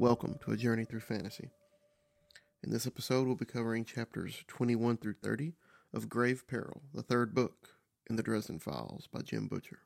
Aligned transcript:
Welcome 0.00 0.38
to 0.42 0.52
A 0.52 0.56
Journey 0.56 0.86
Through 0.86 1.00
Fantasy. 1.00 1.50
In 2.64 2.70
this 2.70 2.86
episode, 2.86 3.26
we'll 3.26 3.36
be 3.36 3.44
covering 3.44 3.84
chapters 3.84 4.44
21 4.48 4.96
through 4.96 5.16
30 5.22 5.52
of 5.92 6.08
Grave 6.08 6.48
Peril, 6.48 6.80
the 6.94 7.02
third 7.02 7.34
book 7.34 7.74
in 8.08 8.16
the 8.16 8.22
Dresden 8.22 8.60
Files 8.60 9.10
by 9.12 9.20
Jim 9.20 9.46
Butcher. 9.46 9.80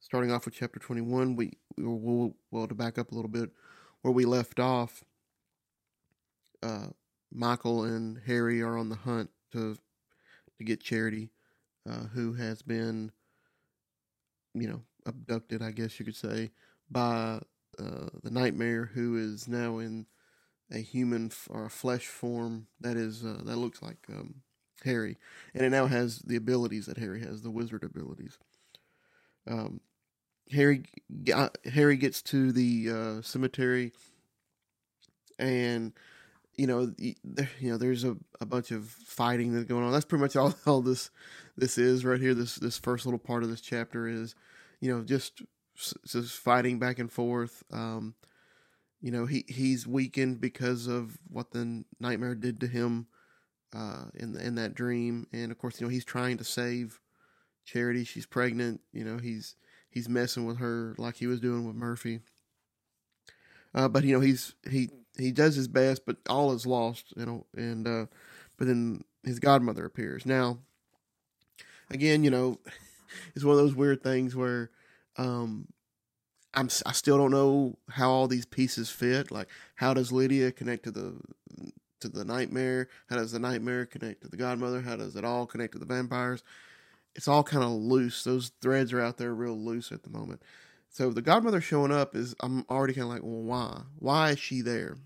Starting 0.00 0.32
off 0.32 0.46
with 0.46 0.54
chapter 0.54 0.80
21, 0.80 1.36
we, 1.36 1.52
we 1.76 1.84
will, 1.84 2.34
well, 2.50 2.66
to 2.66 2.74
back 2.74 2.96
up 2.96 3.12
a 3.12 3.14
little 3.14 3.28
bit, 3.28 3.50
where 4.00 4.14
we 4.14 4.24
left 4.24 4.58
off, 4.58 5.04
uh, 6.62 6.86
Michael 7.30 7.84
and 7.84 8.22
Harry 8.24 8.62
are 8.62 8.78
on 8.78 8.88
the 8.88 8.96
hunt 8.96 9.28
to 9.52 9.76
to 10.56 10.64
get 10.64 10.80
Charity, 10.80 11.28
uh, 11.86 12.06
who 12.14 12.32
has 12.32 12.62
been, 12.62 13.12
you 14.54 14.66
know, 14.66 14.80
abducted, 15.04 15.60
I 15.60 15.72
guess 15.72 16.00
you 16.00 16.06
could 16.06 16.16
say, 16.16 16.52
by 16.90 17.40
uh, 17.78 18.08
the 18.22 18.30
Nightmare, 18.30 18.90
who 18.94 19.16
is 19.16 19.48
now 19.48 19.78
in 19.78 20.06
a 20.70 20.78
human 20.78 21.26
f- 21.26 21.48
or 21.50 21.66
a 21.66 21.70
flesh 21.70 22.06
form 22.06 22.66
that 22.80 22.96
is 22.96 23.24
uh, 23.24 23.40
that 23.44 23.56
looks 23.56 23.82
like 23.82 24.06
um, 24.10 24.42
Harry, 24.84 25.16
and 25.54 25.64
it 25.64 25.70
now 25.70 25.86
has 25.86 26.20
the 26.20 26.36
abilities 26.36 26.86
that 26.86 26.98
Harry 26.98 27.20
has, 27.20 27.42
the 27.42 27.50
wizard 27.50 27.84
abilities. 27.84 28.38
Um, 29.46 29.80
Harry 30.52 30.84
got, 31.24 31.58
Harry 31.72 31.96
gets 31.96 32.22
to 32.22 32.52
the 32.52 32.90
uh, 32.90 33.22
cemetery, 33.22 33.92
and 35.38 35.92
you 36.56 36.66
know, 36.66 36.92
you 36.98 37.14
know, 37.60 37.76
there's 37.76 38.04
a, 38.04 38.16
a 38.40 38.46
bunch 38.46 38.70
of 38.70 38.88
fighting 38.88 39.52
that's 39.52 39.66
going 39.66 39.84
on. 39.84 39.92
That's 39.92 40.04
pretty 40.04 40.22
much 40.22 40.36
all, 40.36 40.54
all 40.66 40.82
this 40.82 41.10
this 41.56 41.78
is 41.78 42.04
right 42.04 42.20
here. 42.20 42.34
This 42.34 42.56
this 42.56 42.78
first 42.78 43.06
little 43.06 43.18
part 43.18 43.42
of 43.42 43.50
this 43.50 43.60
chapter 43.60 44.08
is, 44.08 44.34
you 44.80 44.94
know, 44.94 45.02
just 45.02 45.42
just 46.06 46.36
fighting 46.38 46.78
back 46.78 46.98
and 46.98 47.10
forth. 47.10 47.62
Um, 47.72 48.14
you 49.00 49.10
know, 49.10 49.26
he 49.26 49.44
he's 49.48 49.86
weakened 49.86 50.40
because 50.40 50.86
of 50.86 51.18
what 51.28 51.50
the 51.50 51.84
nightmare 52.00 52.34
did 52.34 52.60
to 52.60 52.66
him 52.66 53.06
uh, 53.74 54.06
in 54.14 54.36
in 54.36 54.54
that 54.56 54.74
dream, 54.74 55.26
and 55.32 55.52
of 55.52 55.58
course, 55.58 55.80
you 55.80 55.86
know, 55.86 55.90
he's 55.90 56.04
trying 56.04 56.38
to 56.38 56.44
save 56.44 57.00
Charity. 57.64 58.04
She's 58.04 58.26
pregnant. 58.26 58.80
You 58.92 59.04
know, 59.04 59.18
he's 59.18 59.56
he's 59.90 60.08
messing 60.08 60.46
with 60.46 60.58
her 60.58 60.94
like 60.98 61.16
he 61.16 61.26
was 61.26 61.40
doing 61.40 61.66
with 61.66 61.76
Murphy. 61.76 62.20
Uh, 63.74 63.88
but 63.88 64.04
you 64.04 64.14
know, 64.14 64.20
he's 64.20 64.54
he 64.70 64.88
he 65.18 65.32
does 65.32 65.54
his 65.54 65.68
best, 65.68 66.06
but 66.06 66.16
all 66.28 66.52
is 66.52 66.66
lost, 66.66 67.12
you 67.16 67.26
know. 67.26 67.46
And 67.54 67.86
uh, 67.86 68.06
but 68.56 68.66
then 68.66 69.04
his 69.24 69.38
godmother 69.38 69.84
appears. 69.84 70.24
Now, 70.24 70.58
again, 71.90 72.24
you 72.24 72.30
know, 72.30 72.58
it's 73.34 73.44
one 73.44 73.52
of 73.52 73.60
those 73.60 73.74
weird 73.74 74.02
things 74.02 74.34
where 74.34 74.70
um, 75.18 75.68
I'm 76.54 76.68
I 76.84 76.92
still 76.92 77.18
don't 77.18 77.30
know 77.30 77.78
how 77.90 78.10
all 78.10 78.28
these 78.28 78.46
pieces 78.46 78.90
fit. 78.90 79.30
Like, 79.30 79.48
how 79.74 79.94
does 79.94 80.12
Lydia 80.12 80.52
connect 80.52 80.84
to 80.84 80.90
the 80.90 81.14
to 82.00 82.08
the 82.08 82.24
nightmare? 82.24 82.88
How 83.08 83.16
does 83.16 83.32
the 83.32 83.38
nightmare 83.38 83.86
connect 83.86 84.22
to 84.22 84.28
the 84.28 84.36
godmother? 84.36 84.80
How 84.80 84.96
does 84.96 85.16
it 85.16 85.24
all 85.24 85.46
connect 85.46 85.72
to 85.72 85.78
the 85.78 85.86
vampires? 85.86 86.42
It's 87.14 87.28
all 87.28 87.42
kind 87.42 87.64
of 87.64 87.70
loose. 87.70 88.24
Those 88.24 88.52
threads 88.60 88.92
are 88.92 89.00
out 89.00 89.16
there 89.16 89.34
real 89.34 89.56
loose 89.56 89.90
at 89.92 90.02
the 90.02 90.10
moment. 90.10 90.42
So 90.88 91.10
the 91.10 91.22
godmother 91.22 91.60
showing 91.60 91.92
up 91.92 92.14
is 92.14 92.34
I'm 92.40 92.64
already 92.70 92.94
kind 92.94 93.04
of 93.04 93.10
like, 93.10 93.22
well, 93.22 93.42
why? 93.42 93.82
Why 93.98 94.30
is 94.30 94.38
she 94.38 94.60
there? 94.62 94.96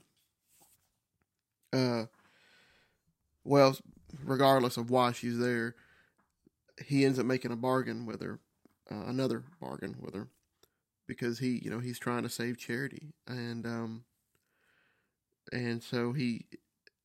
Uh, 1.72 2.04
well, 3.44 3.76
regardless 4.24 4.76
of 4.76 4.90
why 4.90 5.12
she's 5.12 5.38
there, 5.38 5.74
he 6.84 7.04
ends 7.04 7.18
up 7.18 7.26
making 7.26 7.52
a 7.52 7.56
bargain 7.56 8.06
with 8.06 8.20
her, 8.22 8.38
uh, 8.90 9.04
another 9.06 9.44
bargain 9.60 9.96
with 10.00 10.14
her, 10.14 10.28
because 11.06 11.38
he, 11.38 11.60
you 11.62 11.70
know, 11.70 11.80
he's 11.80 11.98
trying 11.98 12.22
to 12.22 12.28
save 12.28 12.58
Charity, 12.58 13.12
and 13.26 13.66
um, 13.66 14.04
and 15.52 15.82
so 15.82 16.12
he, 16.12 16.46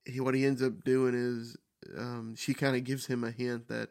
he, 0.05 0.19
what 0.19 0.35
he 0.35 0.45
ends 0.45 0.61
up 0.61 0.83
doing 0.83 1.13
is, 1.15 1.57
um, 1.97 2.35
she 2.37 2.53
kind 2.53 2.75
of 2.75 2.83
gives 2.83 3.07
him 3.07 3.23
a 3.23 3.31
hint 3.31 3.67
that 3.67 3.89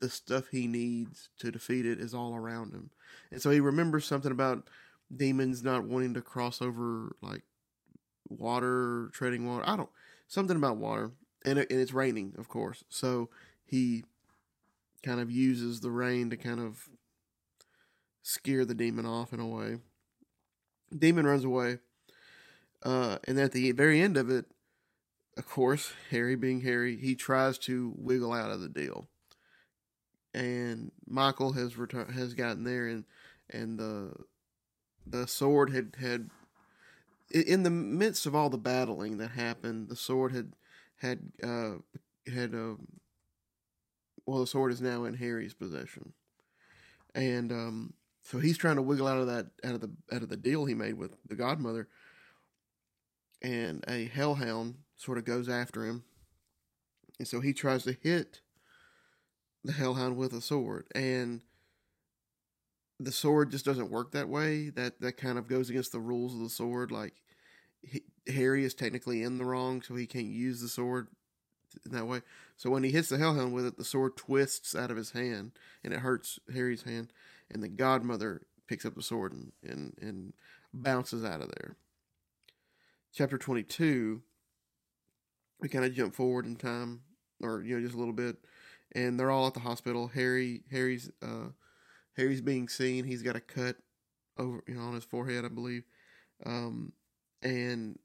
the 0.00 0.08
stuff 0.08 0.48
he 0.50 0.66
needs 0.66 1.28
to 1.38 1.50
defeat 1.50 1.84
it 1.84 2.00
is 2.00 2.14
all 2.14 2.34
around 2.34 2.72
him. 2.72 2.90
And 3.30 3.42
so 3.42 3.50
he 3.50 3.60
remembers 3.60 4.06
something 4.06 4.32
about 4.32 4.68
demons 5.14 5.62
not 5.62 5.84
wanting 5.84 6.14
to 6.14 6.22
cross 6.22 6.62
over 6.62 7.16
like 7.20 7.42
water, 8.28 9.10
treading 9.12 9.46
water. 9.46 9.64
I 9.66 9.76
don't 9.76 9.90
something 10.26 10.56
about 10.56 10.78
water, 10.78 11.12
and 11.44 11.58
and 11.58 11.66
it's 11.70 11.92
raining, 11.92 12.34
of 12.38 12.48
course. 12.48 12.84
So 12.88 13.28
he 13.64 14.04
kind 15.02 15.20
of 15.20 15.30
uses 15.30 15.80
the 15.80 15.90
rain 15.90 16.30
to 16.30 16.36
kind 16.36 16.60
of 16.60 16.88
scare 18.26 18.64
the 18.64 18.74
demon 18.74 19.06
off 19.06 19.32
in 19.32 19.38
a 19.38 19.46
way. 19.46 19.76
Demon 20.96 21.26
runs 21.26 21.44
away, 21.44 21.78
uh, 22.82 23.18
and 23.24 23.38
at 23.38 23.52
the 23.52 23.70
very 23.70 24.00
end 24.00 24.16
of 24.16 24.28
it, 24.28 24.46
of 25.36 25.48
course, 25.48 25.92
Harry 26.10 26.34
being 26.34 26.62
Harry, 26.62 26.96
he 26.96 27.14
tries 27.14 27.56
to 27.58 27.94
wiggle 27.96 28.32
out 28.32 28.50
of 28.50 28.60
the 28.60 28.68
deal. 28.68 29.06
And 30.34 30.90
Michael 31.06 31.52
has 31.52 31.74
has 32.14 32.34
gotten 32.34 32.64
there 32.64 32.88
and 32.88 33.04
and 33.48 33.78
the 33.78 34.12
the 35.06 35.28
sword 35.28 35.70
had 35.70 35.94
had 36.00 36.30
in 37.30 37.62
the 37.62 37.70
midst 37.70 38.26
of 38.26 38.34
all 38.34 38.50
the 38.50 38.58
battling 38.58 39.18
that 39.18 39.30
happened 39.30 39.88
the 39.88 39.96
sword 39.96 40.32
had 40.32 40.52
had 40.96 41.20
uh 41.42 41.76
had 42.32 42.54
uh, 42.54 42.74
well 44.26 44.40
the 44.40 44.46
sword 44.46 44.72
is 44.72 44.80
now 44.80 45.04
in 45.04 45.14
Harry's 45.14 45.54
possession. 45.54 46.12
And 47.14 47.50
um 47.52 47.94
so 48.26 48.40
he's 48.40 48.58
trying 48.58 48.74
to 48.74 48.82
wiggle 48.82 49.06
out 49.06 49.18
of 49.18 49.28
that 49.28 49.46
out 49.62 49.74
of 49.74 49.80
the 49.80 49.90
out 50.12 50.22
of 50.22 50.28
the 50.28 50.36
deal 50.36 50.64
he 50.64 50.74
made 50.74 50.94
with 50.94 51.16
the 51.28 51.36
godmother. 51.36 51.88
And 53.40 53.84
a 53.86 54.06
hellhound 54.06 54.78
sort 54.96 55.18
of 55.18 55.24
goes 55.24 55.48
after 55.48 55.84
him. 55.84 56.02
And 57.20 57.28
so 57.28 57.40
he 57.40 57.52
tries 57.52 57.84
to 57.84 57.92
hit 57.92 58.40
the 59.62 59.72
hellhound 59.72 60.16
with 60.16 60.32
a 60.32 60.40
sword. 60.40 60.88
And 60.92 61.42
the 62.98 63.12
sword 63.12 63.52
just 63.52 63.64
doesn't 63.64 63.92
work 63.92 64.10
that 64.10 64.28
way. 64.28 64.70
That 64.70 65.00
that 65.00 65.18
kind 65.18 65.38
of 65.38 65.46
goes 65.46 65.70
against 65.70 65.92
the 65.92 66.00
rules 66.00 66.34
of 66.34 66.40
the 66.40 66.50
sword. 66.50 66.90
Like 66.90 67.14
he, 67.80 68.02
harry 68.26 68.64
is 68.64 68.74
technically 68.74 69.22
in 69.22 69.38
the 69.38 69.44
wrong 69.44 69.82
so 69.82 69.94
he 69.94 70.06
can't 70.06 70.26
use 70.26 70.60
the 70.60 70.68
sword 70.68 71.06
in 71.84 71.92
that 71.92 72.06
way. 72.06 72.22
So 72.56 72.70
when 72.70 72.82
he 72.82 72.90
hits 72.90 73.08
the 73.08 73.18
hellhound 73.18 73.52
with 73.52 73.66
it 73.66 73.78
the 73.78 73.84
sword 73.84 74.16
twists 74.16 74.74
out 74.74 74.90
of 74.90 74.96
his 74.96 75.12
hand 75.12 75.52
and 75.84 75.92
it 75.92 76.00
hurts 76.00 76.40
harry's 76.52 76.82
hand 76.82 77.12
and 77.50 77.62
the 77.62 77.68
godmother 77.68 78.42
picks 78.68 78.84
up 78.84 78.94
the 78.94 79.02
sword 79.02 79.32
and 79.32 79.52
and, 79.62 79.94
and 80.00 80.32
bounces 80.72 81.24
out 81.24 81.40
of 81.40 81.50
there 81.58 81.76
chapter 83.14 83.38
22 83.38 84.22
we 85.60 85.68
kind 85.68 85.84
of 85.84 85.94
jump 85.94 86.14
forward 86.14 86.44
in 86.44 86.56
time 86.56 87.00
or 87.42 87.62
you 87.62 87.74
know 87.74 87.82
just 87.82 87.94
a 87.94 87.98
little 87.98 88.12
bit 88.12 88.36
and 88.96 89.18
they're 89.18 89.30
all 89.30 89.46
at 89.46 89.54
the 89.54 89.60
hospital. 89.60 90.08
Harry, 90.08 90.62
Harry's, 90.70 91.10
uh, 91.22 91.48
Harry's 92.16 92.40
being 92.40 92.68
seen. 92.68 93.04
He's 93.04 93.22
got 93.22 93.36
a 93.36 93.40
cut 93.40 93.76
over, 94.38 94.62
you 94.66 94.74
know, 94.74 94.82
on 94.82 94.94
his 94.94 95.04
forehead, 95.04 95.44
I 95.44 95.48
believe. 95.48 95.84
Um, 96.44 96.92
and 97.42 97.98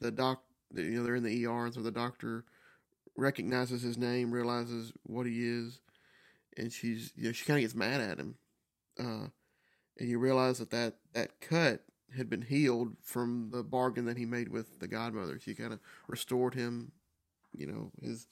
the 0.00 0.10
doc, 0.10 0.42
you 0.74 0.90
know, 0.90 1.02
they're 1.02 1.16
in 1.16 1.22
the 1.22 1.46
ER, 1.46 1.64
and 1.64 1.74
so 1.74 1.80
the 1.80 1.90
doctor 1.90 2.44
recognizes 3.16 3.82
his 3.82 3.96
name, 3.96 4.30
realizes 4.30 4.92
what 5.04 5.26
he 5.26 5.46
is, 5.46 5.80
and 6.56 6.72
she's, 6.72 7.12
you 7.16 7.26
know, 7.26 7.32
she 7.32 7.44
kind 7.44 7.58
of 7.58 7.62
gets 7.62 7.74
mad 7.74 8.00
at 8.00 8.18
him. 8.18 8.36
Uh, 8.98 9.28
and 9.98 10.08
you 10.08 10.18
realize 10.18 10.58
that, 10.58 10.70
that 10.70 10.94
that 11.12 11.40
cut 11.40 11.82
had 12.16 12.30
been 12.30 12.42
healed 12.42 12.96
from 13.02 13.50
the 13.50 13.62
bargain 13.62 14.04
that 14.06 14.16
he 14.16 14.24
made 14.24 14.48
with 14.48 14.78
the 14.80 14.88
godmother. 14.88 15.38
She 15.38 15.54
kind 15.54 15.72
of 15.72 15.80
restored 16.08 16.54
him, 16.54 16.92
you 17.52 17.66
know, 17.66 17.90
his 18.02 18.26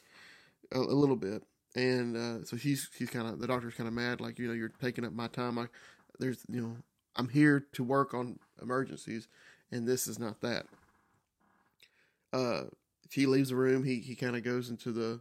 a, 0.72 0.78
a 0.78 0.80
little 0.80 1.16
bit, 1.16 1.42
and 1.74 2.16
uh, 2.16 2.44
so 2.44 2.56
she's 2.56 2.88
she's 2.96 3.10
kind 3.10 3.26
of 3.26 3.40
the 3.40 3.46
doctor's 3.46 3.74
kind 3.74 3.88
of 3.88 3.94
mad, 3.94 4.20
like 4.20 4.38
you 4.38 4.46
know 4.46 4.54
you're 4.54 4.72
taking 4.80 5.04
up 5.04 5.12
my 5.12 5.28
time. 5.28 5.56
Like 5.56 5.70
there's 6.18 6.44
you 6.48 6.60
know 6.60 6.76
I'm 7.16 7.28
here 7.28 7.66
to 7.72 7.84
work 7.84 8.14
on 8.14 8.38
emergencies, 8.62 9.28
and 9.70 9.86
this 9.86 10.06
is 10.06 10.18
not 10.18 10.40
that. 10.40 10.66
Uh, 12.32 12.64
she 13.10 13.26
leaves 13.26 13.50
the 13.50 13.56
room. 13.56 13.84
He 13.84 14.00
he 14.00 14.14
kind 14.14 14.36
of 14.36 14.42
goes 14.42 14.70
into 14.70 14.92
the, 14.92 15.20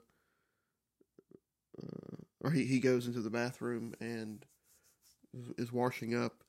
uh, 1.82 2.13
or 2.44 2.52
he 2.52 2.66
he 2.66 2.80
goes 2.80 3.08
into 3.08 3.22
the 3.22 3.30
bathroom 3.30 3.94
and 4.00 4.46
is 5.58 5.72
washing 5.72 6.16
up. 6.16 6.44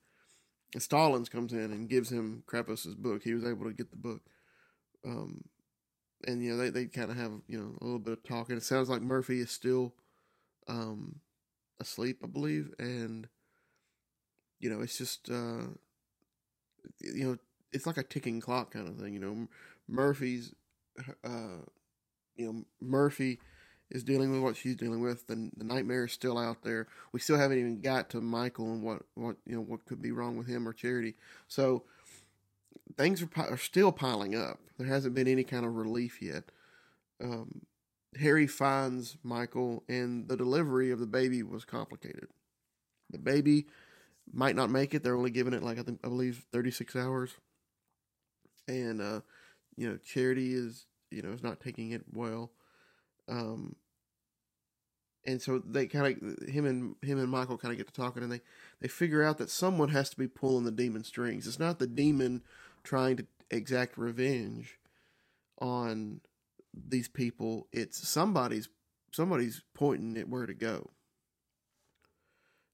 And 0.74 0.82
Stallings 0.82 1.28
comes 1.28 1.52
in 1.52 1.72
and 1.72 1.88
gives 1.88 2.10
him 2.10 2.42
Kravos's 2.46 2.96
book. 2.96 3.22
He 3.22 3.32
was 3.32 3.44
able 3.44 3.64
to 3.64 3.72
get 3.72 3.90
the 3.90 3.96
book. 3.96 4.22
Um, 5.06 5.44
and 6.26 6.42
you 6.42 6.50
know 6.50 6.56
they, 6.56 6.70
they 6.70 6.86
kind 6.86 7.10
of 7.10 7.16
have 7.16 7.32
you 7.48 7.58
know 7.58 7.74
a 7.80 7.84
little 7.84 7.98
bit 7.98 8.12
of 8.12 8.22
talk 8.24 8.48
and 8.48 8.58
it 8.58 8.64
sounds 8.64 8.88
like 8.88 9.02
murphy 9.02 9.40
is 9.40 9.50
still 9.50 9.94
um 10.68 11.20
asleep 11.80 12.18
i 12.22 12.26
believe 12.26 12.72
and 12.78 13.28
you 14.60 14.70
know 14.70 14.80
it's 14.80 14.96
just 14.96 15.28
uh 15.30 15.66
you 17.00 17.24
know 17.24 17.36
it's 17.72 17.86
like 17.86 17.98
a 17.98 18.02
ticking 18.02 18.40
clock 18.40 18.72
kind 18.72 18.88
of 18.88 18.96
thing 18.96 19.12
you 19.12 19.20
know 19.20 19.46
murphy's 19.88 20.54
uh 21.24 21.58
you 22.36 22.46
know 22.46 22.64
murphy 22.80 23.38
is 23.94 24.02
dealing 24.02 24.32
with 24.32 24.42
what 24.42 24.56
she's 24.56 24.74
dealing 24.74 25.00
with. 25.00 25.28
The, 25.28 25.50
the 25.56 25.64
nightmare 25.64 26.04
is 26.04 26.12
still 26.12 26.36
out 26.36 26.62
there. 26.62 26.88
We 27.12 27.20
still 27.20 27.38
haven't 27.38 27.58
even 27.58 27.80
got 27.80 28.10
to 28.10 28.20
Michael 28.20 28.72
and 28.72 28.82
what 28.82 29.02
what 29.14 29.36
you 29.46 29.54
know 29.54 29.62
what 29.62 29.86
could 29.86 30.02
be 30.02 30.10
wrong 30.10 30.36
with 30.36 30.48
him 30.48 30.68
or 30.68 30.74
Charity. 30.74 31.14
So 31.48 31.84
things 32.98 33.22
are, 33.22 33.28
are 33.36 33.56
still 33.56 33.92
piling 33.92 34.34
up. 34.34 34.58
There 34.76 34.88
hasn't 34.88 35.14
been 35.14 35.28
any 35.28 35.44
kind 35.44 35.64
of 35.64 35.76
relief 35.76 36.20
yet. 36.20 36.50
Um, 37.22 37.62
Harry 38.18 38.48
finds 38.48 39.16
Michael, 39.22 39.84
and 39.88 40.28
the 40.28 40.36
delivery 40.36 40.90
of 40.90 40.98
the 40.98 41.06
baby 41.06 41.42
was 41.42 41.64
complicated. 41.64 42.28
The 43.10 43.18
baby 43.18 43.66
might 44.32 44.56
not 44.56 44.70
make 44.70 44.92
it. 44.92 45.04
They're 45.04 45.16
only 45.16 45.30
giving 45.30 45.54
it 45.54 45.62
like 45.62 45.78
I 45.78 45.82
think 45.82 46.00
I 46.02 46.08
believe 46.08 46.44
thirty 46.50 46.72
six 46.72 46.96
hours, 46.96 47.30
and 48.66 49.00
uh, 49.00 49.20
you 49.76 49.88
know 49.88 49.98
Charity 49.98 50.52
is 50.52 50.86
you 51.12 51.22
know 51.22 51.30
is 51.30 51.44
not 51.44 51.60
taking 51.60 51.92
it 51.92 52.02
well. 52.12 52.50
Um, 53.28 53.76
and 55.26 55.40
so 55.40 55.58
they 55.58 55.86
kind 55.86 56.06
of 56.06 56.48
him 56.48 56.66
and 56.66 56.96
him 57.02 57.18
and 57.18 57.30
Michael 57.30 57.58
kind 57.58 57.72
of 57.72 57.78
get 57.78 57.86
to 57.86 57.92
talking, 57.92 58.22
and 58.22 58.32
they 58.32 58.40
they 58.80 58.88
figure 58.88 59.22
out 59.22 59.38
that 59.38 59.50
someone 59.50 59.90
has 59.90 60.10
to 60.10 60.16
be 60.16 60.28
pulling 60.28 60.64
the 60.64 60.70
demon 60.70 61.04
strings. 61.04 61.46
It's 61.46 61.58
not 61.58 61.78
the 61.78 61.86
demon 61.86 62.42
trying 62.82 63.16
to 63.16 63.26
exact 63.50 63.96
revenge 63.96 64.78
on 65.58 66.20
these 66.72 67.08
people. 67.08 67.68
It's 67.72 68.06
somebody's 68.06 68.68
somebody's 69.12 69.62
pointing 69.74 70.16
at 70.16 70.28
where 70.28 70.46
to 70.46 70.54
go. 70.54 70.90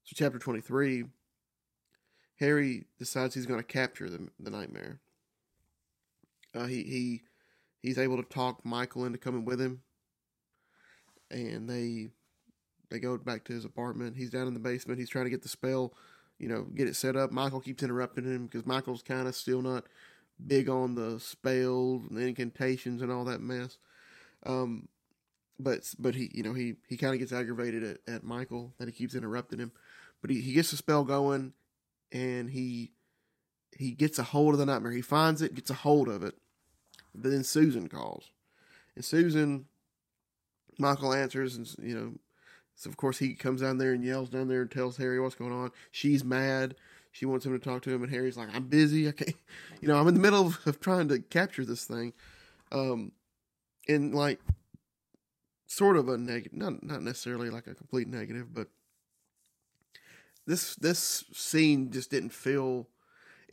So 0.03 0.15
chapter 0.15 0.39
twenty 0.39 0.61
three. 0.61 1.05
Harry 2.39 2.85
decides 2.97 3.35
he's 3.35 3.45
going 3.45 3.59
to 3.59 3.63
capture 3.63 4.09
the 4.09 4.27
the 4.39 4.49
nightmare. 4.49 4.99
Uh, 6.55 6.65
he 6.65 6.81
he 6.81 7.21
he's 7.83 7.99
able 7.99 8.17
to 8.17 8.27
talk 8.27 8.65
Michael 8.65 9.05
into 9.05 9.19
coming 9.19 9.45
with 9.45 9.61
him, 9.61 9.83
and 11.29 11.69
they 11.69 12.09
they 12.91 12.99
go 12.99 13.17
back 13.17 13.45
to 13.45 13.53
his 13.53 13.65
apartment. 13.65 14.17
He's 14.17 14.29
down 14.29 14.47
in 14.47 14.53
the 14.53 14.59
basement. 14.59 14.99
He's 14.99 15.09
trying 15.09 15.25
to 15.25 15.31
get 15.31 15.41
the 15.41 15.49
spell, 15.49 15.93
you 16.37 16.47
know, 16.47 16.63
get 16.75 16.87
it 16.87 16.95
set 16.95 17.15
up. 17.15 17.31
Michael 17.31 17.61
keeps 17.61 17.81
interrupting 17.81 18.25
him 18.25 18.45
because 18.45 18.67
Michael's 18.67 19.01
kind 19.01 19.27
of 19.27 19.35
still 19.35 19.61
not 19.61 19.85
big 20.45 20.69
on 20.69 20.95
the 20.95 21.19
spells 21.19 22.03
and 22.09 22.17
the 22.17 22.27
incantations 22.27 23.01
and 23.01 23.11
all 23.11 23.25
that 23.25 23.41
mess. 23.41 23.77
Um, 24.45 24.89
but 25.59 25.93
but 25.97 26.15
he 26.15 26.29
you 26.33 26.43
know 26.43 26.53
he 26.53 26.75
he 26.87 26.97
kind 26.97 27.13
of 27.13 27.19
gets 27.19 27.31
aggravated 27.31 27.83
at, 27.83 28.13
at 28.13 28.23
Michael 28.23 28.73
that 28.77 28.87
he 28.87 28.91
keeps 28.91 29.15
interrupting 29.15 29.59
him. 29.59 29.71
But 30.21 30.29
he, 30.29 30.41
he 30.41 30.53
gets 30.53 30.71
the 30.71 30.77
spell 30.77 31.03
going, 31.03 31.53
and 32.11 32.49
he 32.49 32.91
he 33.77 33.91
gets 33.91 34.19
a 34.19 34.23
hold 34.23 34.53
of 34.53 34.59
the 34.59 34.65
nightmare. 34.65 34.91
He 34.91 35.01
finds 35.01 35.41
it, 35.41 35.55
gets 35.55 35.69
a 35.69 35.75
hold 35.75 36.07
of 36.09 36.23
it. 36.23 36.35
But 37.13 37.31
then 37.31 37.43
Susan 37.43 37.87
calls, 37.87 38.31
and 38.95 39.05
Susan, 39.05 39.65
Michael 40.77 41.13
answers, 41.13 41.55
and 41.55 41.67
you 41.81 41.95
know, 41.95 42.13
so 42.81 42.89
of 42.89 42.97
course 42.97 43.19
he 43.19 43.35
comes 43.35 43.61
down 43.61 43.77
there 43.77 43.93
and 43.93 44.03
yells 44.03 44.29
down 44.29 44.47
there 44.47 44.63
and 44.63 44.71
tells 44.71 44.97
Harry 44.97 45.19
what's 45.19 45.35
going 45.35 45.51
on. 45.51 45.71
She's 45.91 46.23
mad. 46.23 46.73
She 47.11 47.27
wants 47.27 47.45
him 47.45 47.51
to 47.51 47.63
talk 47.63 47.83
to 47.83 47.93
him, 47.93 48.01
and 48.01 48.11
Harry's 48.11 48.37
like, 48.37 48.49
"I'm 48.51 48.63
busy. 48.63 49.07
I 49.07 49.11
can't. 49.11 49.35
You 49.81 49.87
know, 49.87 49.99
I'm 49.99 50.07
in 50.07 50.15
the 50.15 50.19
middle 50.19 50.47
of, 50.47 50.59
of 50.65 50.79
trying 50.79 51.07
to 51.09 51.19
capture 51.19 51.63
this 51.63 51.85
thing." 51.85 52.13
Um, 52.71 53.11
and 53.87 54.15
like, 54.15 54.39
sort 55.67 55.95
of 55.95 56.09
a 56.09 56.17
negative, 56.17 56.57
not 56.57 56.81
not 56.81 57.03
necessarily 57.03 57.51
like 57.51 57.67
a 57.67 57.75
complete 57.75 58.07
negative, 58.07 58.51
but 58.51 58.69
this 60.47 60.75
this 60.75 61.23
scene 61.33 61.91
just 61.91 62.09
didn't 62.09 62.33
feel. 62.33 62.87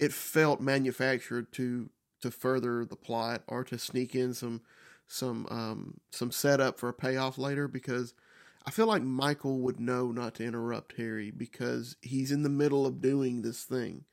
It 0.01 0.15
felt 0.15 0.63
manufactured 0.63 1.53
to 1.53 1.91
to 2.23 2.31
further 2.31 2.87
the 2.87 2.97
plot 2.97 3.43
or 3.47 3.63
to 3.65 3.77
sneak 3.77 4.15
in 4.15 4.33
some 4.33 4.63
some 5.07 5.47
um, 5.51 6.01
some 6.13 6.31
setup 6.31 6.79
for 6.79 6.89
a 6.89 6.95
payoff 6.95 7.37
later 7.37 7.69
because 7.69 8.15
I 8.67 8.71
feel 8.71 8.87
like 8.87 9.03
Michael 9.03 9.61
would 9.61 9.81
know 9.81 10.13
not 10.13 10.35
to 10.37 10.45
interrupt 10.45 10.97
Harry 10.97 11.31
because 11.31 11.97
he's 12.03 12.31
in 12.31 12.43
the 12.43 12.49
middle 12.49 12.87
of 12.87 13.01
doing 13.01 13.43
this 13.43 13.65
thing. 13.65 14.05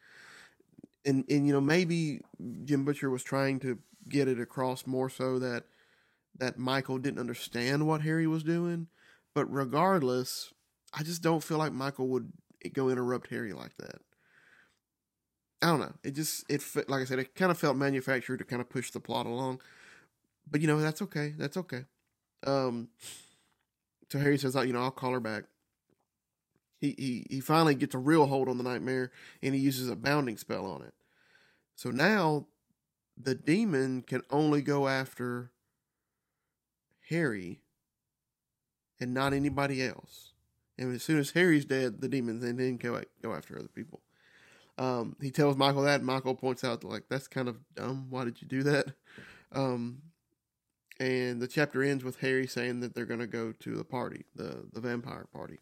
And 1.06 1.24
and 1.30 1.46
you 1.46 1.54
know 1.54 1.62
maybe 1.62 2.22
Jim 2.64 2.84
Butcher 2.84 3.10
was 3.10 3.24
trying 3.24 3.60
to 3.60 3.78
get 4.10 4.28
it 4.28 4.40
across 4.40 4.88
more 4.88 5.10
so 5.10 5.40
that 5.40 5.66
that 6.38 6.58
Michael 6.58 6.98
didn't 6.98 7.20
understand 7.20 7.88
what 7.88 8.02
Harry 8.02 8.28
was 8.28 8.44
doing, 8.44 8.88
but 9.34 9.46
regardless, 9.52 10.54
I 10.94 11.04
just 11.04 11.22
don't 11.22 11.44
feel 11.44 11.58
like 11.58 11.74
Michael 11.74 12.08
would 12.10 12.34
go 12.74 12.90
interrupt 12.90 13.30
Harry 13.30 13.54
like 13.54 13.78
that. 13.78 14.02
I 15.62 15.68
don't 15.68 15.80
know. 15.80 15.94
It 16.04 16.12
just 16.12 16.46
it 16.50 16.64
like 16.88 17.02
I 17.02 17.06
said, 17.06 17.20
it 17.20 17.36
kind 17.36 17.52
of 17.52 17.58
felt 17.58 17.78
manufactured 17.78 18.38
to 18.38 18.44
kind 18.46 18.62
of 18.62 18.70
push 18.70 18.92
the 18.92 19.00
plot 19.00 19.26
along. 19.26 19.62
But 20.50 20.62
you 20.62 20.68
know 20.68 20.80
that's 20.80 21.02
okay. 21.04 21.34
That's 21.38 21.58
okay. 21.58 21.86
Um, 22.46 22.90
so 24.10 24.20
Harry 24.20 24.38
says, 24.38 24.56
"You 24.56 24.74
know, 24.74 24.82
I'll 24.82 24.92
call 24.92 25.12
her 25.12 25.20
back." 25.20 25.46
He 26.80 26.96
he 26.98 27.28
he 27.30 27.40
finally 27.40 27.76
gets 27.76 27.96
a 27.96 28.00
real 28.00 28.26
hold 28.28 28.50
on 28.50 28.58
the 28.58 28.64
nightmare, 28.64 29.12
and 29.42 29.56
he 29.56 29.62
uses 29.62 29.90
a 29.90 29.96
bounding 29.96 30.38
spell 30.38 30.66
on 30.66 30.82
it. 30.82 30.94
So 31.76 31.92
now, 31.92 32.48
the 33.18 33.36
demon 33.36 34.02
can 34.02 34.22
only 34.30 34.62
go 34.62 34.88
after 34.88 35.52
Harry, 37.10 37.62
and 39.00 39.14
not 39.14 39.34
anybody 39.34 39.84
else. 39.84 40.34
And 40.78 40.94
as 40.94 41.04
soon 41.04 41.20
as 41.20 41.32
Harry's 41.32 41.66
dead, 41.66 42.02
the 42.02 42.10
demons 42.10 42.42
then 42.42 42.58
then 42.58 42.78
go 42.78 43.02
go 43.22 43.34
after 43.34 43.58
other 43.58 43.70
people. 43.70 44.02
Um, 44.78 45.16
he 45.22 45.32
tells 45.32 45.56
Michael 45.56 45.84
that, 45.84 46.02
and 46.02 46.06
Michael 46.06 46.36
points 46.36 46.64
out 46.64 46.84
like 46.84 47.04
that's 47.10 47.28
kind 47.28 47.48
of 47.48 47.58
dumb. 47.76 48.08
Why 48.10 48.26
did 48.26 48.42
you 48.42 48.48
do 48.48 48.64
that? 48.64 48.88
Um, 49.52 50.02
and 51.00 51.42
the 51.42 51.48
chapter 51.48 51.84
ends 51.84 52.04
with 52.04 52.20
Harry 52.22 52.48
saying 52.48 52.80
that 52.80 52.96
they're 52.96 53.06
going 53.06 53.20
to 53.20 53.28
go 53.28 53.52
to 53.52 53.76
the 53.76 53.84
party, 53.84 54.26
the 54.36 54.66
the 54.72 54.82
vampire 54.82 55.26
party. 55.34 55.60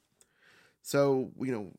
So 0.82 1.32
you 1.40 1.52
know, 1.52 1.72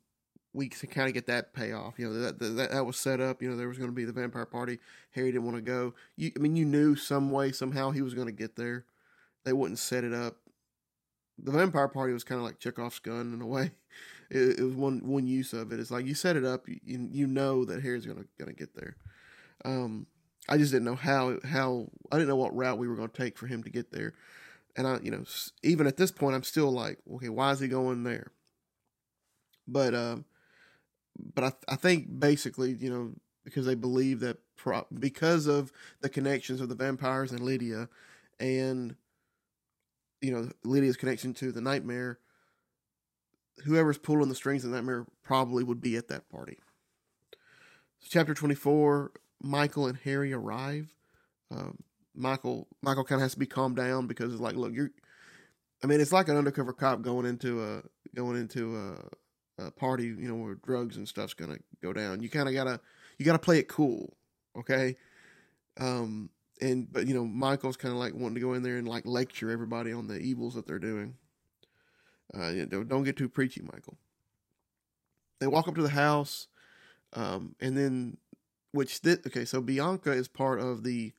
we 0.52 0.68
kind 0.68 1.08
of 1.08 1.14
get 1.14 1.26
that 1.26 1.52
payoff. 1.52 1.98
You 1.98 2.08
know 2.08 2.20
that, 2.20 2.38
that 2.38 2.70
that 2.70 2.86
was 2.86 2.96
set 2.96 3.20
up. 3.20 3.42
You 3.42 3.50
know 3.50 3.56
there 3.56 3.68
was 3.68 3.78
going 3.78 3.90
to 3.90 3.94
be 3.94 4.04
the 4.04 4.12
vampire 4.12 4.46
party. 4.46 4.78
Harry 5.12 5.30
didn't 5.30 5.44
want 5.44 5.56
to 5.56 5.62
go. 5.62 5.94
You, 6.16 6.32
I 6.36 6.40
mean, 6.40 6.56
you 6.56 6.64
knew 6.64 6.96
some 6.96 7.30
way 7.30 7.52
somehow 7.52 7.90
he 7.90 8.02
was 8.02 8.14
going 8.14 8.26
to 8.26 8.32
get 8.32 8.56
there. 8.56 8.84
They 9.44 9.52
wouldn't 9.52 9.78
set 9.78 10.04
it 10.04 10.14
up. 10.14 10.36
The 11.38 11.50
vampire 11.50 11.88
party 11.88 12.12
was 12.12 12.24
kind 12.24 12.38
of 12.38 12.44
like 12.44 12.60
Chekhov's 12.60 12.98
gun 12.98 13.32
in 13.34 13.40
a 13.40 13.46
way. 13.46 13.72
It, 14.30 14.58
it, 14.58 14.62
was 14.62 14.74
one 14.74 15.06
one 15.06 15.26
use 15.26 15.52
of 15.52 15.70
it. 15.70 15.78
It's 15.78 15.90
like 15.90 16.06
you 16.06 16.14
set 16.14 16.34
it 16.34 16.46
up, 16.46 16.66
you 16.66 16.80
you 17.12 17.26
know 17.26 17.66
that 17.66 17.82
Harry's 17.82 18.06
gonna 18.06 18.24
gonna 18.38 18.54
get 18.54 18.74
there. 18.74 18.96
Um, 19.66 20.06
I 20.48 20.58
just 20.58 20.72
didn't 20.72 20.84
know 20.84 20.96
how 20.96 21.38
how 21.44 21.88
I 22.10 22.16
didn't 22.16 22.28
know 22.28 22.36
what 22.36 22.54
route 22.54 22.78
we 22.78 22.88
were 22.88 22.96
gonna 22.96 23.08
take 23.08 23.38
for 23.38 23.46
him 23.46 23.62
to 23.62 23.70
get 23.70 23.90
there, 23.90 24.14
and 24.76 24.86
I 24.86 24.98
you 25.02 25.10
know 25.10 25.24
even 25.62 25.86
at 25.86 25.96
this 25.96 26.10
point 26.10 26.36
I'm 26.36 26.42
still 26.42 26.70
like 26.70 26.98
okay 27.14 27.28
why 27.28 27.50
is 27.52 27.60
he 27.60 27.68
going 27.68 28.04
there? 28.04 28.32
But 29.66 29.94
um, 29.94 30.24
but 31.34 31.44
I 31.44 31.72
I 31.72 31.76
think 31.76 32.18
basically 32.18 32.72
you 32.72 32.90
know 32.90 33.12
because 33.44 33.66
they 33.66 33.74
believe 33.74 34.20
that 34.20 34.38
pro- 34.56 34.86
because 34.98 35.46
of 35.46 35.72
the 36.00 36.08
connections 36.08 36.60
of 36.60 36.68
the 36.68 36.74
vampires 36.74 37.32
and 37.32 37.40
Lydia, 37.40 37.88
and 38.38 38.96
you 40.20 40.32
know 40.32 40.50
Lydia's 40.62 40.96
connection 40.96 41.34
to 41.34 41.52
the 41.52 41.60
nightmare 41.60 42.18
whoever's 43.64 43.98
pulling 43.98 44.28
the 44.28 44.34
strings 44.34 44.64
in 44.64 44.72
that 44.72 44.82
mirror 44.82 45.06
probably 45.22 45.62
would 45.62 45.80
be 45.80 45.96
at 45.96 46.08
that 46.08 46.28
party. 46.28 46.58
So 48.00 48.08
chapter 48.10 48.34
24, 48.34 49.12
Michael 49.44 49.86
and 49.86 49.98
Harry 49.98 50.32
arrive. 50.32 50.92
Um, 51.50 51.78
Michael 52.14 52.66
Michael 52.82 53.04
kind 53.04 53.20
of 53.20 53.24
has 53.24 53.34
to 53.34 53.38
be 53.38 53.46
calmed 53.46 53.76
down 53.76 54.06
because 54.06 54.32
it's 54.32 54.40
like, 54.40 54.56
look, 54.56 54.72
you're. 54.72 54.90
I 55.82 55.86
mean, 55.86 56.00
it's 56.00 56.12
like 56.12 56.28
an 56.28 56.36
undercover 56.36 56.72
cop 56.72 57.02
going 57.02 57.26
into 57.26 57.62
a 57.62 57.82
going 58.14 58.36
into 58.38 58.76
a, 59.58 59.64
a 59.66 59.70
party, 59.70 60.04
you 60.04 60.28
know, 60.28 60.36
where 60.36 60.54
drugs 60.54 60.96
and 60.96 61.06
stuff's 61.06 61.34
gonna 61.34 61.58
go 61.82 61.92
down. 61.92 62.22
You 62.22 62.30
kind 62.30 62.48
of 62.48 62.54
gotta 62.54 62.80
you 63.18 63.26
gotta 63.26 63.38
play 63.38 63.58
it 63.58 63.68
cool, 63.68 64.16
okay? 64.56 64.96
Um, 65.78 66.30
and 66.60 66.90
but 66.90 67.06
you 67.06 67.14
know, 67.14 67.24
Michael's 67.24 67.76
kind 67.76 67.92
of 67.92 67.98
like 67.98 68.14
wanting 68.14 68.36
to 68.36 68.40
go 68.40 68.54
in 68.54 68.62
there 68.62 68.78
and 68.78 68.88
like 68.88 69.04
lecture 69.04 69.50
everybody 69.50 69.92
on 69.92 70.06
the 70.06 70.18
evils 70.18 70.54
that 70.54 70.66
they're 70.66 70.78
doing. 70.78 71.16
Uh, 72.32 72.52
don't 72.64 73.04
get 73.04 73.16
too 73.16 73.28
preachy, 73.28 73.60
Michael. 73.60 73.98
They 75.40 75.46
walk 75.46 75.68
up 75.68 75.74
to 75.74 75.82
the 75.82 75.90
house, 75.90 76.46
um, 77.14 77.54
and 77.60 77.76
then, 77.76 78.16
which 78.74 79.00
th- 79.02 79.20
okay, 79.26 79.44
so 79.44 79.60
Bianca 79.60 80.12
is 80.12 80.28
part 80.28 80.60
of 80.60 80.82
the 80.82 81.12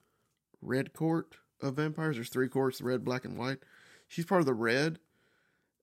red 0.61 0.93
court 0.93 1.35
of 1.61 1.75
vampires. 1.75 2.15
There's 2.17 2.29
three 2.29 2.49
courts: 2.49 2.81
red, 2.81 3.05
black, 3.05 3.25
and 3.25 3.37
white. 3.37 3.59
She's 4.07 4.25
part 4.25 4.41
of 4.41 4.45
the 4.45 4.53
red. 4.53 4.99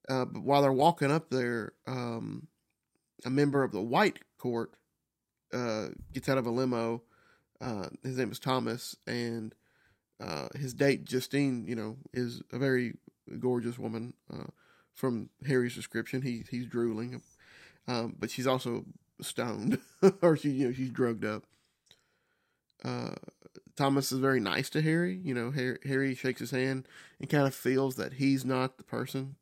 Uh, 0.09 0.25
but 0.25 0.43
while 0.43 0.62
they're 0.62 0.73
walking 0.73 1.11
up 1.11 1.31
there, 1.31 1.73
um, 1.87 2.49
a 3.25 3.31
member 3.31 3.62
of 3.62 3.73
the 3.73 3.81
white 3.81 4.19
court 4.37 4.73
uh, 5.52 5.88
gets 6.12 6.29
out 6.29 6.38
of 6.38 6.47
a 6.47 6.50
limo. 6.50 7.02
Uh, 7.61 7.87
his 8.02 8.19
name 8.19 8.33
is 8.33 8.38
Thomas, 8.38 8.97
and 9.07 9.55
uh, 10.21 10.49
his 10.57 10.75
date 10.75 11.05
Justine, 11.05 11.64
you 11.67 11.76
know, 11.76 11.97
is 12.12 12.43
a 12.52 12.59
very 12.59 12.95
gorgeous 13.38 13.79
woman. 13.79 14.14
Uh, 14.33 14.50
from 14.95 15.31
Harry's 15.47 15.75
description. 15.75 16.23
He 16.23 16.45
he's 16.50 16.67
drooling, 16.67 17.23
um, 17.88 18.14
but 18.19 18.31
she's 18.31 18.47
also 18.47 18.85
stoned, 19.21 19.79
or 20.23 20.37
she 20.37 20.50
you 20.50 20.67
know 20.67 20.73
she's 20.73 20.91
drugged 20.91 21.25
up. 21.25 21.45
Uh, 22.84 23.14
Thomas 23.76 24.12
is 24.12 24.18
very 24.18 24.40
nice 24.40 24.68
to 24.70 24.82
Harry. 24.82 25.20
You 25.22 25.34
know, 25.34 25.50
Harry, 25.50 25.78
Harry 25.84 26.14
shakes 26.14 26.40
his 26.40 26.50
hand 26.50 26.86
and 27.20 27.28
kind 27.28 27.46
of 27.46 27.54
feels 27.54 27.96
that 27.96 28.14
he's 28.14 28.44
not 28.44 28.78
the 28.78 28.84
person 28.84 29.36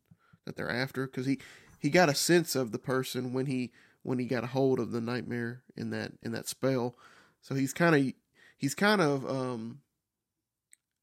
that 0.45 0.55
they're 0.55 0.71
after 0.71 1.05
because 1.05 1.25
he 1.25 1.39
he 1.79 1.89
got 1.89 2.09
a 2.09 2.15
sense 2.15 2.55
of 2.55 2.71
the 2.71 2.79
person 2.79 3.33
when 3.33 3.47
he 3.47 3.71
when 4.03 4.19
he 4.19 4.25
got 4.25 4.43
a 4.43 4.47
hold 4.47 4.79
of 4.79 4.91
the 4.91 5.01
nightmare 5.01 5.63
in 5.75 5.89
that 5.91 6.13
in 6.21 6.31
that 6.31 6.47
spell. 6.47 6.95
So 7.41 7.55
he's 7.55 7.73
kind 7.73 7.95
of 7.95 8.13
he's 8.57 8.75
kind 8.75 9.01
of 9.01 9.29
um 9.29 9.81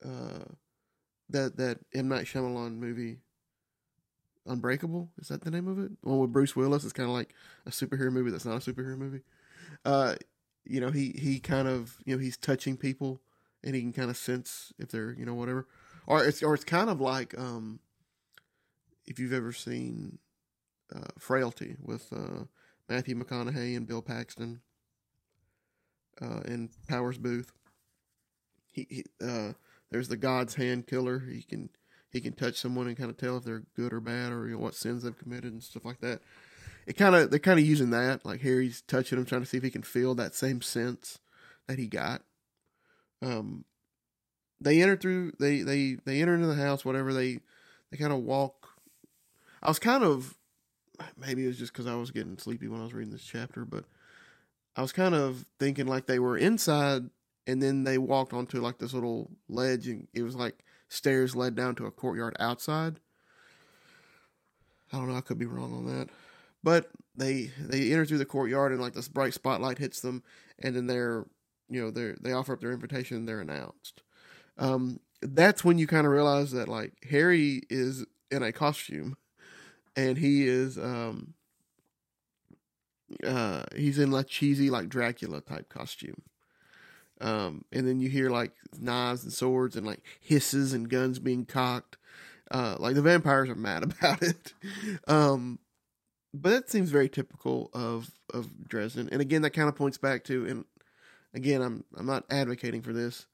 uh 0.05 0.45
that 1.29 1.57
that 1.57 1.79
M 1.95 2.09
Night 2.09 2.27
Shyamalan 2.27 2.77
movie 2.77 3.19
Unbreakable 4.47 5.11
is 5.21 5.29
that 5.29 5.43
the 5.43 5.51
name 5.51 5.69
of 5.69 5.79
it? 5.79 5.91
The 6.03 6.09
one 6.09 6.21
with 6.21 6.33
Bruce 6.33 6.57
Willis. 6.57 6.83
It's 6.83 6.93
kind 6.93 7.09
of 7.09 7.15
like 7.15 7.35
a 7.67 7.71
superhero 7.71 8.11
movie 8.11 8.31
that's 8.31 8.47
not 8.47 8.67
a 8.67 8.73
superhero 8.73 8.97
movie. 8.97 9.21
Uh, 9.85 10.15
you 10.69 10.81
know, 10.81 10.91
he 10.91 11.15
he 11.19 11.41
kind 11.41 11.69
of 11.69 11.97
you 12.05 12.15
know 12.15 12.23
he's 12.23 12.37
touching 12.37 12.77
people 12.77 13.21
and 13.63 13.75
he 13.75 13.81
can 13.81 13.93
kind 13.93 14.11
of 14.11 14.17
sense 14.17 14.73
if 14.79 14.91
they're 14.91 15.13
you 15.13 15.25
know 15.25 15.35
whatever, 15.35 15.67
or 16.07 16.25
it's 16.25 16.43
or 16.43 16.55
it's 16.55 16.65
kind 16.65 16.91
of 16.91 17.01
like 17.01 17.37
um, 17.39 17.81
if 19.07 19.19
you've 19.19 19.33
ever 19.33 19.53
seen 19.53 20.19
uh, 20.95 21.09
Frailty 21.19 21.77
with 21.83 22.13
uh, 22.13 22.45
Matthew 22.89 23.17
McConaughey 23.17 23.77
and 23.77 23.87
Bill 23.87 24.03
Paxton 24.03 24.61
uh, 26.21 26.41
and 26.45 26.71
Powers 26.89 27.19
Boothe. 27.19 27.49
He, 28.73 28.87
he 28.89 29.05
uh, 29.25 29.53
there's 29.91 30.09
the 30.09 30.17
God's 30.17 30.55
hand 30.55 30.87
killer. 30.87 31.21
He 31.21 31.43
can 31.43 31.71
he 32.11 32.21
can 32.21 32.33
touch 32.33 32.57
someone 32.57 32.87
and 32.87 32.97
kind 32.97 33.11
of 33.11 33.17
tell 33.17 33.37
if 33.37 33.45
they're 33.45 33.65
good 33.77 33.93
or 33.93 34.01
bad 34.01 34.33
or 34.33 34.47
you 34.47 34.55
know 34.55 34.61
what 34.61 34.75
sins 34.75 35.03
they've 35.03 35.19
committed 35.19 35.53
and 35.53 35.63
stuff 35.63 35.85
like 35.85 36.01
that. 36.01 36.21
It 36.87 36.97
kind 36.97 37.15
of 37.15 37.31
they're 37.31 37.39
kind 37.39 37.59
of 37.59 37.67
using 37.67 37.91
that 37.91 38.25
like 38.25 38.41
Harry's 38.41 38.83
touching 38.83 39.19
him, 39.19 39.25
trying 39.25 39.43
to 39.43 39.47
see 39.47 39.57
if 39.57 39.63
he 39.63 39.71
can 39.71 39.83
feel 39.83 40.15
that 40.15 40.35
same 40.35 40.63
sense 40.63 41.19
that 41.67 41.79
he 41.79 41.87
got. 41.87 42.23
Um, 43.21 43.65
they 44.61 44.81
enter 44.83 44.97
through 44.97 45.33
they 45.39 45.63
they 45.63 45.97
they 46.05 46.21
enter 46.21 46.35
into 46.35 46.47
the 46.47 46.55
house. 46.55 46.85
Whatever 46.85 47.13
they 47.13 47.41
they 47.91 47.97
kind 47.97 48.13
of 48.13 48.21
walk. 48.21 48.69
I 49.63 49.69
was 49.69 49.79
kind 49.79 50.05
of 50.05 50.35
maybe 51.17 51.45
it 51.45 51.49
was 51.49 51.59
just 51.59 51.73
because 51.73 51.87
I 51.87 51.95
was 51.95 52.11
getting 52.11 52.39
sleepy 52.39 52.69
when 52.69 52.81
I 52.81 52.85
was 52.85 52.95
reading 52.95 53.13
this 53.13 53.23
chapter, 53.23 53.65
but 53.65 53.85
I 54.77 54.83
was 54.83 54.93
kind 54.93 55.15
of 55.15 55.45
thinking 55.59 55.87
like 55.87 56.07
they 56.07 56.19
were 56.19 56.37
inside 56.37 57.11
and 57.47 57.63
then 57.63 57.85
they 57.85 57.99
walked 57.99 58.33
onto 58.33 58.61
like 58.61 58.79
this 58.79 58.93
little 58.93 59.31
ledge 59.49 59.89
and 59.89 60.07
it 60.15 60.23
was 60.23 60.37
like 60.37 60.65
stairs 60.89 61.35
led 61.35 61.55
down 61.55 61.75
to 61.77 61.87
a 61.87 61.91
courtyard 61.91 62.37
outside. 62.39 63.01
I 64.93 64.99
don't 64.99 65.09
know, 65.09 65.17
I 65.17 65.21
could 65.21 65.39
be 65.39 65.47
wrong 65.47 65.75
on 65.75 65.87
that. 65.87 66.09
But 66.63 66.91
they 67.17 67.51
they 67.61 67.93
enter 67.93 68.05
through 68.07 68.19
the 68.19 68.25
courtyard 68.25 68.73
and 68.73 68.81
like 68.81 68.95
this 68.95 69.09
bright 69.09 69.35
spotlight 69.35 69.79
hits 69.79 70.01
them 70.01 70.23
and 70.61 70.75
then 70.75 70.87
they're 70.87 71.27
you 71.69 71.81
know 71.81 71.91
they 71.91 72.15
they 72.21 72.33
offer 72.33 72.53
up 72.53 72.61
their 72.61 72.73
invitation 72.73 73.17
and 73.17 73.29
they're 73.29 73.41
announced. 73.41 74.03
Um, 74.59 75.01
that's 75.23 75.65
when 75.65 75.79
you 75.79 75.87
kind 75.87 76.07
of 76.07 76.13
realize 76.13 76.53
that 76.53 76.69
like 76.69 76.93
Harry 77.11 77.63
is 77.71 78.05
in 78.31 78.43
a 78.43 78.53
costume 78.53 79.17
and 79.97 80.19
he 80.19 80.47
is 80.47 80.79
um 80.79 81.35
uh 83.25 83.65
he's 83.75 83.99
in 83.99 84.11
like 84.11 84.27
cheesy 84.27 84.71
like 84.71 84.89
Dracula 84.89 85.41
type 85.41 85.69
costume. 85.69 86.23
Um, 87.21 87.65
and 87.73 87.87
then 87.87 88.01
you 88.01 88.09
hear 88.09 88.31
like 88.31 88.53
knives 88.79 89.25
and 89.25 89.33
swords 89.33 89.77
and 89.77 89.87
like 89.87 90.03
hisses 90.21 90.73
and 90.73 90.89
guns 90.89 91.19
being 91.19 91.45
cocked. 91.45 91.97
Uh, 92.51 92.77
like 92.79 92.95
the 92.95 93.03
vampires 93.03 93.49
are 93.49 93.55
mad 93.55 93.83
about 93.99 94.23
it. 94.23 94.53
Um, 95.09 95.59
but 96.35 96.51
that 96.51 96.71
seems 96.71 96.91
very 96.91 97.09
typical 97.09 97.71
of 97.73 98.11
of 98.33 98.69
Dresden. 98.69 99.09
And 99.11 99.21
again, 99.21 99.43
that 99.43 99.51
kind 99.51 99.69
of 99.69 99.77
points 99.77 99.99
back 99.99 100.25
to 100.25 100.47
and 100.47 100.65
again, 101.35 101.63
I'm 101.63 101.85
I'm 101.97 102.07
not 102.07 102.25
advocating 102.31 102.83
for 102.83 102.93
this, 102.93 103.27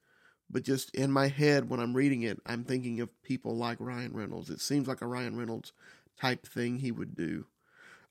but 0.50 0.62
just 0.62 0.94
in 0.94 1.10
my 1.10 1.28
head 1.28 1.68
when 1.68 1.80
I'm 1.80 1.94
reading 1.94 2.22
it, 2.22 2.40
I'm 2.46 2.64
thinking 2.64 3.00
of 3.00 3.22
people 3.22 3.56
like 3.56 3.78
Ryan 3.80 4.12
Reynolds. 4.12 4.50
It 4.50 4.60
seems 4.60 4.86
like 4.88 5.02
a 5.02 5.06
Ryan 5.06 5.36
Reynolds 5.36 5.72
type 6.20 6.46
thing 6.46 6.78
he 6.78 6.92
would 6.92 7.14
do. 7.14 7.46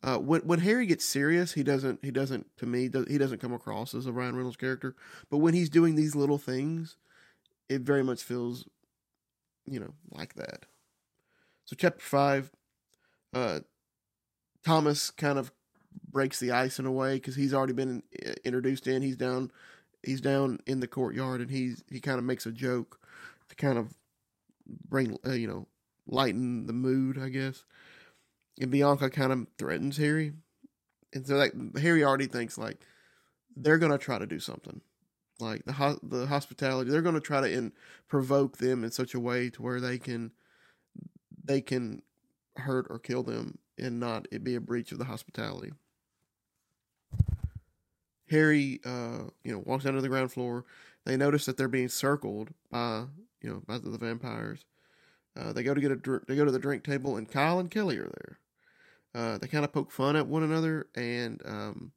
Uh, 0.04 0.18
when 0.18 0.42
when 0.42 0.60
Harry 0.60 0.86
gets 0.86 1.06
serious, 1.06 1.54
he 1.54 1.64
doesn't 1.64 2.00
he 2.04 2.12
doesn't 2.12 2.46
to 2.58 2.66
me 2.66 2.90
he 3.08 3.18
doesn't 3.18 3.40
come 3.40 3.54
across 3.54 3.94
as 3.94 4.06
a 4.06 4.12
Ryan 4.12 4.36
Reynolds 4.36 4.58
character. 4.58 4.96
But 5.30 5.38
when 5.38 5.54
he's 5.54 5.70
doing 5.70 5.96
these 5.96 6.16
little 6.16 6.38
things, 6.38 6.98
it 7.70 7.82
very 7.82 8.04
much 8.04 8.22
feels, 8.22 8.66
you 9.66 9.80
know, 9.80 9.94
like 10.12 10.34
that. 10.34 10.66
So 11.66 11.78
chapter 11.78 12.04
five, 12.04 12.52
uh, 13.34 13.62
Thomas 14.66 15.12
kind 15.12 15.38
of 15.40 15.52
breaks 16.12 16.40
the 16.40 16.52
ice 16.52 16.80
in 16.80 16.86
a 16.86 16.92
way 16.92 17.16
because 17.16 17.36
he's 17.36 17.54
already 17.54 17.74
been 17.74 18.04
introduced 18.46 18.88
in. 18.88 19.02
He's 19.02 19.18
down, 19.18 19.52
he's 20.04 20.22
down 20.22 20.60
in 20.66 20.80
the 20.80 20.88
courtyard, 20.88 21.42
and 21.42 21.52
he's 21.52 21.84
he 21.90 22.00
kind 22.00 22.20
of 22.20 22.26
makes 22.26 22.46
a 22.46 22.52
joke 22.52 23.00
to 23.50 23.56
kind 23.56 23.78
of 23.78 23.94
bring 24.90 25.18
uh, 25.26 25.32
you 25.32 25.48
know 25.48 25.68
lighten 26.08 26.68
the 26.68 26.74
mood, 26.74 27.18
I 27.18 27.30
guess 27.30 27.66
and 28.60 28.72
Bianca 28.72 29.10
kind 29.10 29.32
of 29.32 29.48
threatens 29.58 29.98
Harry, 29.98 30.34
and 31.14 31.26
so 31.26 31.36
like 31.36 31.54
Harry 31.78 32.04
already 32.04 32.28
thinks 32.28 32.58
like 32.58 32.86
they're 33.56 33.78
gonna 33.78 33.98
try 33.98 34.20
to 34.20 34.26
do 34.26 34.40
something, 34.40 34.82
like 35.40 35.66
the 35.66 35.74
ho- 35.74 36.00
the 36.04 36.28
hospitality. 36.28 36.92
They're 36.92 37.02
gonna 37.02 37.20
try 37.20 37.42
to 37.42 37.52
in, 37.52 37.74
provoke 38.08 38.58
them 38.58 38.84
in 38.84 38.92
such 38.92 39.14
a 39.14 39.20
way 39.20 39.50
to 39.52 39.62
where 39.62 39.80
they 39.80 39.98
can 39.98 40.32
they 41.44 41.62
can 41.62 42.02
hurt 42.58 42.88
or 42.90 43.00
kill 43.00 43.24
them 43.24 43.58
and 43.78 44.00
not 44.00 44.28
it 44.32 44.44
be 44.44 44.56
a 44.56 44.62
breach 44.62 44.92
of 44.92 44.98
the 44.98 45.06
hospitality. 45.06 45.72
Harry, 48.30 48.80
uh, 48.86 49.24
you 49.44 49.52
know, 49.52 49.62
walks 49.66 49.84
down 49.84 49.94
to 49.94 50.02
the 50.02 50.10
ground 50.10 50.32
floor. 50.32 50.66
They 51.06 51.18
notice 51.18 51.46
that 51.46 51.58
they're 51.58 51.68
being 51.68 51.90
circled 51.90 52.50
by, 52.72 53.06
you 53.42 53.50
know, 53.50 53.62
by 53.68 53.78
the 53.78 53.98
vampires. 53.98 54.66
Uh, 55.38 55.52
they 55.52 55.64
go 55.64 55.74
to 55.74 55.82
get 55.82 55.92
a 55.92 55.96
dr- 55.96 56.26
they 56.28 56.36
go 56.36 56.46
to 56.46 56.52
the 56.52 56.60
drink 56.60 56.84
table, 56.84 57.18
and 57.18 57.30
Kyle 57.30 57.60
and 57.60 57.70
Kelly 57.70 57.98
are 57.98 58.10
there. 58.10 58.40
Uh, 59.16 59.38
they 59.38 59.48
kind 59.48 59.66
of 59.66 59.72
poke 59.72 59.92
fun 59.92 60.16
at 60.16 60.28
one 60.28 60.44
another, 60.44 60.88
and 60.96 61.42
um, 61.46 61.92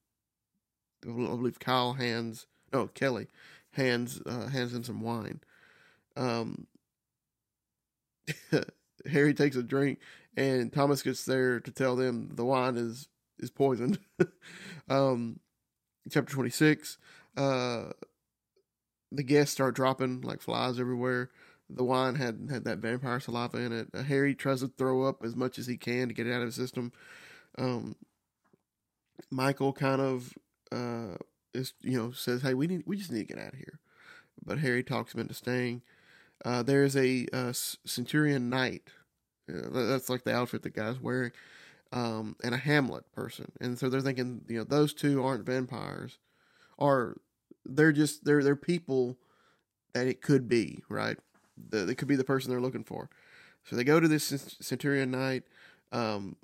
I 1.04 1.12
believe 1.12 1.58
Kyle 1.58 1.94
hands, 1.94 2.46
no 2.72 2.88
Kelly 2.88 3.28
hands 3.72 4.20
uh, 4.26 4.48
hands 4.48 4.74
him 4.74 4.84
some 4.84 5.00
wine. 5.00 5.40
Um, 6.16 6.66
Harry 9.10 9.34
takes 9.34 9.56
a 9.56 9.62
drink, 9.62 10.00
and 10.36 10.72
Thomas 10.72 11.02
gets 11.02 11.24
there 11.24 11.60
to 11.60 11.70
tell 11.70 11.96
them 11.96 12.30
the 12.34 12.44
wine 12.44 12.76
is 12.76 13.08
is 13.38 13.50
poisoned. 13.50 13.98
um, 14.88 15.40
chapter 16.10 16.32
twenty 16.32 16.50
six. 16.50 16.98
Uh, 17.36 17.90
the 19.12 19.22
guests 19.22 19.52
start 19.52 19.76
dropping 19.76 20.22
like 20.22 20.40
flies 20.40 20.80
everywhere 20.80 21.30
the 21.68 21.84
wine 21.84 22.14
had 22.14 22.48
had 22.50 22.64
that 22.64 22.78
vampire 22.78 23.20
saliva 23.20 23.58
in 23.58 23.72
it. 23.72 23.88
Uh, 23.92 24.02
Harry 24.02 24.34
tries 24.34 24.60
to 24.60 24.68
throw 24.68 25.02
up 25.04 25.24
as 25.24 25.34
much 25.34 25.58
as 25.58 25.66
he 25.66 25.76
can 25.76 26.08
to 26.08 26.14
get 26.14 26.26
it 26.26 26.32
out 26.32 26.42
of 26.42 26.48
his 26.48 26.54
system. 26.54 26.92
Um, 27.58 27.96
Michael 29.30 29.72
kind 29.72 30.00
of 30.00 30.34
uh, 30.70 31.16
is 31.54 31.72
you 31.82 31.98
know 31.98 32.12
says, 32.12 32.42
"Hey, 32.42 32.54
we 32.54 32.66
need 32.66 32.84
we 32.86 32.96
just 32.96 33.10
need 33.10 33.26
to 33.26 33.34
get 33.34 33.42
out 33.42 33.52
of 33.52 33.58
here," 33.58 33.80
but 34.44 34.58
Harry 34.58 34.82
talks 34.82 35.14
him 35.14 35.20
into 35.20 35.34
staying. 35.34 35.82
Uh, 36.44 36.62
there's 36.62 36.96
a, 36.96 37.26
a, 37.32 37.54
Centurion 37.54 38.50
Knight. 38.50 38.90
That's 39.48 40.08
like 40.08 40.24
the 40.24 40.34
outfit 40.34 40.62
the 40.62 40.70
guy's 40.70 41.00
wearing, 41.00 41.32
um, 41.92 42.36
and 42.42 42.54
a 42.54 42.58
Hamlet 42.58 43.10
person, 43.12 43.52
and 43.60 43.78
so 43.78 43.88
they're 43.88 44.00
thinking, 44.00 44.42
you 44.48 44.58
know, 44.58 44.64
those 44.64 44.92
two 44.92 45.24
aren't 45.24 45.46
vampires, 45.46 46.18
or 46.78 47.18
they're 47.64 47.92
just 47.92 48.24
they're 48.24 48.42
they're 48.42 48.56
people 48.56 49.16
that 49.92 50.06
it 50.06 50.20
could 50.20 50.48
be, 50.48 50.82
right? 50.88 51.18
the, 51.56 51.88
it 51.88 51.98
could 51.98 52.08
be 52.08 52.16
the 52.16 52.24
person 52.24 52.50
they're 52.50 52.60
looking 52.60 52.84
for. 52.84 53.08
So 53.64 53.76
they 53.76 53.84
go 53.84 54.00
to 54.00 54.08
this 54.08 54.56
Centurion 54.60 55.10
Knight. 55.10 55.44
Um, 55.92 56.36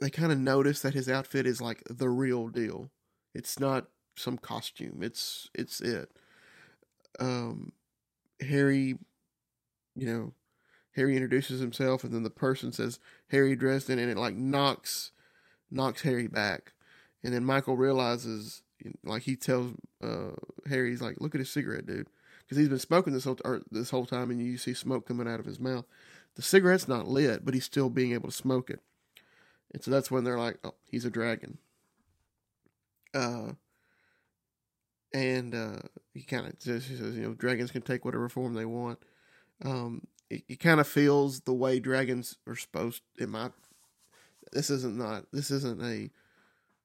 they 0.00 0.10
kind 0.10 0.32
of 0.32 0.38
notice 0.38 0.82
that 0.82 0.94
his 0.94 1.08
outfit 1.08 1.46
is 1.46 1.60
like 1.60 1.82
the 1.88 2.08
real 2.08 2.48
deal. 2.48 2.90
It's 3.34 3.58
not 3.58 3.86
some 4.16 4.38
costume. 4.38 5.02
It's 5.02 5.48
it's 5.54 5.80
it. 5.80 6.10
Um, 7.18 7.72
Harry, 8.40 8.98
you 9.94 10.06
know, 10.06 10.32
Harry 10.96 11.14
introduces 11.14 11.60
himself, 11.60 12.04
and 12.04 12.12
then 12.12 12.22
the 12.22 12.30
person 12.30 12.72
says 12.72 12.98
Harry 13.28 13.56
Dresden, 13.56 13.98
and 13.98 14.10
it 14.10 14.16
like 14.16 14.34
knocks 14.34 15.12
knocks 15.70 16.02
Harry 16.02 16.26
back. 16.26 16.72
And 17.24 17.32
then 17.32 17.44
Michael 17.44 17.76
realizes, 17.76 18.62
like 19.04 19.22
he 19.22 19.36
tells 19.36 19.74
uh, 20.02 20.32
Harry, 20.68 20.90
he's 20.90 21.02
like, 21.02 21.20
"Look 21.20 21.34
at 21.34 21.40
his 21.40 21.50
cigarette, 21.50 21.86
dude." 21.86 22.08
because 22.52 22.58
he's 22.58 22.68
been 22.68 22.78
smoking 22.78 23.14
this 23.14 23.24
whole 23.24 23.38
this 23.70 23.88
whole 23.88 24.04
time, 24.04 24.30
and 24.30 24.38
you 24.38 24.58
see 24.58 24.74
smoke 24.74 25.06
coming 25.06 25.26
out 25.26 25.40
of 25.40 25.46
his 25.46 25.58
mouth. 25.58 25.86
The 26.34 26.42
cigarette's 26.42 26.86
not 26.86 27.08
lit, 27.08 27.46
but 27.46 27.54
he's 27.54 27.64
still 27.64 27.88
being 27.88 28.12
able 28.12 28.28
to 28.28 28.34
smoke 28.34 28.68
it, 28.68 28.80
and 29.72 29.82
so 29.82 29.90
that's 29.90 30.10
when 30.10 30.24
they're 30.24 30.38
like, 30.38 30.58
"Oh, 30.62 30.74
he's 30.90 31.06
a 31.06 31.10
dragon." 31.10 31.56
Uh, 33.14 33.52
and 35.14 35.54
uh, 35.54 35.78
he 36.12 36.24
kind 36.24 36.46
of 36.46 36.54
says, 36.58 36.90
you 36.90 37.22
know, 37.22 37.32
dragons 37.32 37.70
can 37.70 37.82
take 37.82 38.04
whatever 38.04 38.28
form 38.28 38.52
they 38.52 38.64
want. 38.66 38.98
Um, 39.64 40.06
it, 40.32 40.44
it 40.48 40.60
kind 40.60 40.80
of 40.80 40.88
feels 40.88 41.40
the 41.40 41.52
way 41.52 41.78
dragons 41.78 42.38
are 42.46 42.56
supposed. 42.56 43.02
In 43.18 43.30
my, 43.30 43.50
this 44.52 44.70
isn't 44.70 44.96
not 44.96 45.26
this 45.32 45.50
isn't 45.50 45.82
a 45.82 46.10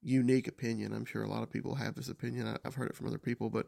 unique 0.03 0.47
opinion. 0.47 0.93
I'm 0.93 1.05
sure 1.05 1.23
a 1.23 1.29
lot 1.29 1.43
of 1.43 1.51
people 1.51 1.75
have 1.75 1.95
this 1.95 2.09
opinion. 2.09 2.47
I, 2.47 2.57
I've 2.65 2.75
heard 2.75 2.89
it 2.89 2.95
from 2.95 3.07
other 3.07 3.17
people, 3.17 3.49
but 3.49 3.67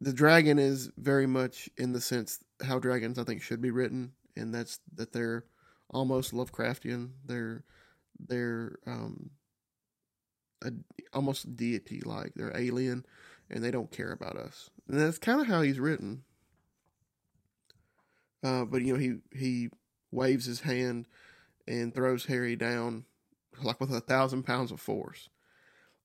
the 0.00 0.12
dragon 0.12 0.58
is 0.58 0.90
very 0.98 1.26
much 1.26 1.70
in 1.78 1.92
the 1.92 2.00
sense 2.00 2.44
how 2.62 2.78
dragons 2.78 3.18
I 3.18 3.24
think 3.24 3.42
should 3.42 3.62
be 3.62 3.70
written, 3.70 4.12
and 4.36 4.54
that's 4.54 4.78
that 4.94 5.12
they're 5.12 5.44
almost 5.90 6.32
Lovecraftian. 6.32 7.10
They're 7.24 7.64
they're 8.18 8.78
um 8.86 9.30
a, 10.62 10.72
almost 11.14 11.56
deity 11.56 12.02
like. 12.04 12.32
They're 12.34 12.56
alien, 12.56 13.06
and 13.50 13.64
they 13.64 13.70
don't 13.70 13.90
care 13.90 14.12
about 14.12 14.36
us. 14.36 14.70
And 14.88 15.00
that's 15.00 15.18
kind 15.18 15.40
of 15.40 15.46
how 15.46 15.62
he's 15.62 15.80
written. 15.80 16.24
Uh, 18.42 18.64
but 18.64 18.82
you 18.82 18.92
know 18.92 18.98
he 18.98 19.16
he 19.36 19.70
waves 20.10 20.46
his 20.46 20.60
hand 20.60 21.06
and 21.66 21.94
throws 21.94 22.26
Harry 22.26 22.56
down 22.56 23.04
like 23.62 23.80
with 23.80 23.92
a 23.92 24.00
thousand 24.00 24.44
pounds 24.44 24.70
of 24.70 24.80
force. 24.80 25.28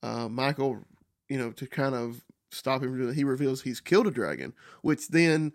Uh, 0.04 0.28
Michael, 0.28 0.84
you 1.30 1.38
know, 1.38 1.52
to 1.52 1.68
kind 1.68 1.96
of 1.96 2.24
stop 2.50 2.82
him, 2.82 3.14
he 3.14 3.24
reveals 3.24 3.62
he's 3.62 3.80
killed 3.80 4.08
a 4.08 4.12
dragon, 4.12 4.54
which 4.82 5.10
then 5.10 5.54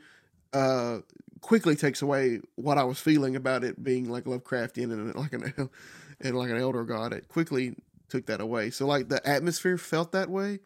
uh, 0.53 0.99
quickly 1.41 1.77
takes 1.77 2.03
away 2.03 2.41
what 2.55 2.79
I 2.79 2.85
was 2.85 2.99
feeling 2.99 3.37
about 3.37 3.65
it 3.65 3.83
being 3.83 4.09
like 4.09 4.25
Lovecraftian 4.25 4.93
and 4.93 5.15
like 5.15 5.33
an 5.33 5.71
and 6.21 6.37
like 6.37 6.51
an 6.51 6.57
elder 6.57 6.85
god. 6.85 7.13
It 7.13 7.29
quickly 7.29 7.75
took 8.09 8.27
that 8.27 8.41
away. 8.41 8.71
So 8.71 8.87
like 8.87 9.09
the 9.09 9.27
atmosphere 9.27 9.79
felt 9.79 10.13
that 10.13 10.31
way, 10.31 10.61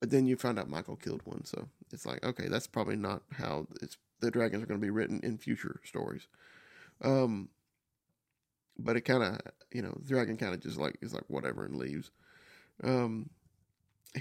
but 0.00 0.10
then 0.10 0.26
you 0.26 0.36
find 0.36 0.58
out 0.58 0.70
Michael 0.70 0.96
killed 0.96 1.22
one. 1.24 1.44
So 1.44 1.68
it's 1.92 2.06
like 2.06 2.24
okay, 2.24 2.48
that's 2.48 2.66
probably 2.66 2.96
not 2.96 3.22
how 3.32 3.66
it's 3.82 3.96
the 4.20 4.30
dragons 4.30 4.62
are 4.62 4.66
going 4.66 4.80
to 4.80 4.84
be 4.84 4.90
written 4.90 5.20
in 5.22 5.38
future 5.38 5.80
stories. 5.84 6.26
Um, 7.02 7.48
but 8.78 8.96
it 8.96 9.02
kind 9.02 9.22
of, 9.22 9.40
you 9.72 9.82
know, 9.82 9.96
the 10.00 10.08
dragon 10.08 10.36
kind 10.36 10.54
of 10.54 10.60
just 10.60 10.78
like 10.78 10.96
is 11.00 11.12
like 11.12 11.24
whatever 11.28 11.64
and 11.64 11.76
leaves. 11.76 12.10
Um, 12.82 13.30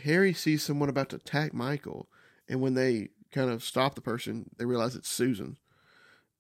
Harry 0.04 0.34
sees 0.34 0.64
someone 0.64 0.90
about 0.90 1.10
to 1.10 1.18
attack 1.18 1.54
Michael, 1.54 2.08
and 2.50 2.62
when 2.62 2.74
they 2.74 3.10
kind 3.32 3.50
of 3.50 3.64
stop 3.64 3.96
the 3.96 4.02
person, 4.02 4.50
they 4.58 4.66
realize 4.66 4.96
it's 4.96 5.10
Susan, 5.10 5.58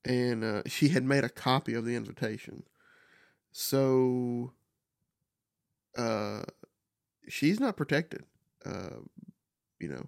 and 0.04 0.44
uh, 0.44 0.62
she 0.68 0.90
had 0.90 1.04
made 1.04 1.24
a 1.24 1.30
copy 1.30 1.74
of 1.74 1.86
the 1.86 1.96
invitation. 1.96 2.64
So, 3.52 4.54
uh, 5.98 6.44
she's 7.28 7.60
not 7.60 7.78
protected. 7.78 8.24
Uh, 8.66 9.02
you 9.80 9.88
know, 9.88 10.08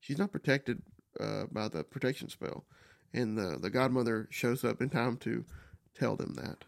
she's 0.00 0.18
not 0.18 0.32
protected 0.32 0.82
uh, 1.20 1.44
by 1.50 1.68
the 1.68 1.84
protection 1.84 2.28
spell, 2.28 2.64
and 3.12 3.36
the 3.36 3.58
the 3.60 3.70
godmother 3.70 4.28
shows 4.30 4.64
up 4.64 4.80
in 4.80 4.90
time 4.90 5.16
to 5.18 5.44
tell 5.94 6.16
them 6.16 6.34
that. 6.34 6.64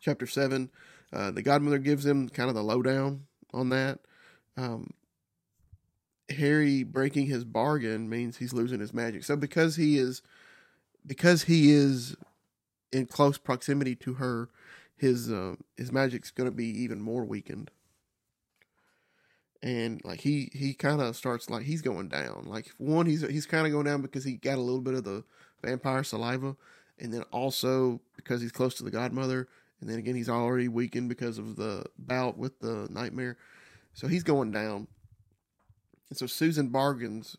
Chapter 0.00 0.26
seven, 0.26 0.70
uh, 1.12 1.30
the 1.30 1.42
godmother 1.42 1.78
gives 1.78 2.04
them 2.04 2.28
kind 2.28 2.48
of 2.48 2.54
the 2.54 2.62
lowdown 2.62 3.26
on 3.52 3.68
that. 3.70 4.00
Um, 4.56 4.92
Harry 6.30 6.84
breaking 6.84 7.26
his 7.26 7.44
bargain 7.44 8.08
means 8.08 8.36
he's 8.36 8.52
losing 8.52 8.80
his 8.80 8.94
magic. 8.94 9.24
So 9.24 9.36
because 9.36 9.76
he 9.76 9.98
is, 9.98 10.22
because 11.04 11.44
he 11.44 11.72
is 11.72 12.16
in 12.92 13.06
close 13.06 13.36
proximity 13.38 13.96
to 13.96 14.14
her, 14.14 14.48
his 14.96 15.30
uh, 15.30 15.56
his 15.76 15.90
magic's 15.92 16.30
going 16.30 16.48
to 16.48 16.56
be 16.56 16.66
even 16.66 17.00
more 17.00 17.24
weakened 17.24 17.70
and 19.62 20.00
like 20.04 20.20
he 20.20 20.50
he 20.52 20.74
kind 20.74 21.00
of 21.00 21.16
starts 21.16 21.50
like 21.50 21.64
he's 21.64 21.82
going 21.82 22.08
down. 22.08 22.44
Like 22.46 22.70
one, 22.78 23.06
he's 23.06 23.22
he's 23.22 23.46
kind 23.46 23.66
of 23.66 23.72
going 23.72 23.86
down 23.86 24.02
because 24.02 24.24
he 24.24 24.34
got 24.34 24.58
a 24.58 24.62
little 24.62 24.80
bit 24.80 24.94
of 24.94 25.04
the 25.04 25.24
vampire 25.62 26.02
saliva, 26.02 26.56
and 26.98 27.12
then 27.12 27.22
also 27.30 28.00
because 28.16 28.40
he's 28.40 28.52
close 28.52 28.74
to 28.76 28.84
the 28.84 28.90
godmother, 28.90 29.48
and 29.80 29.90
then 29.90 29.98
again 29.98 30.14
he's 30.14 30.28
already 30.28 30.68
weakened 30.68 31.08
because 31.08 31.38
of 31.38 31.56
the 31.56 31.84
bout 31.98 32.38
with 32.38 32.58
the 32.60 32.88
nightmare, 32.90 33.36
so 33.92 34.08
he's 34.08 34.22
going 34.22 34.50
down. 34.50 34.86
And 36.08 36.18
so 36.18 36.26
Susan 36.26 36.68
bargains, 36.68 37.36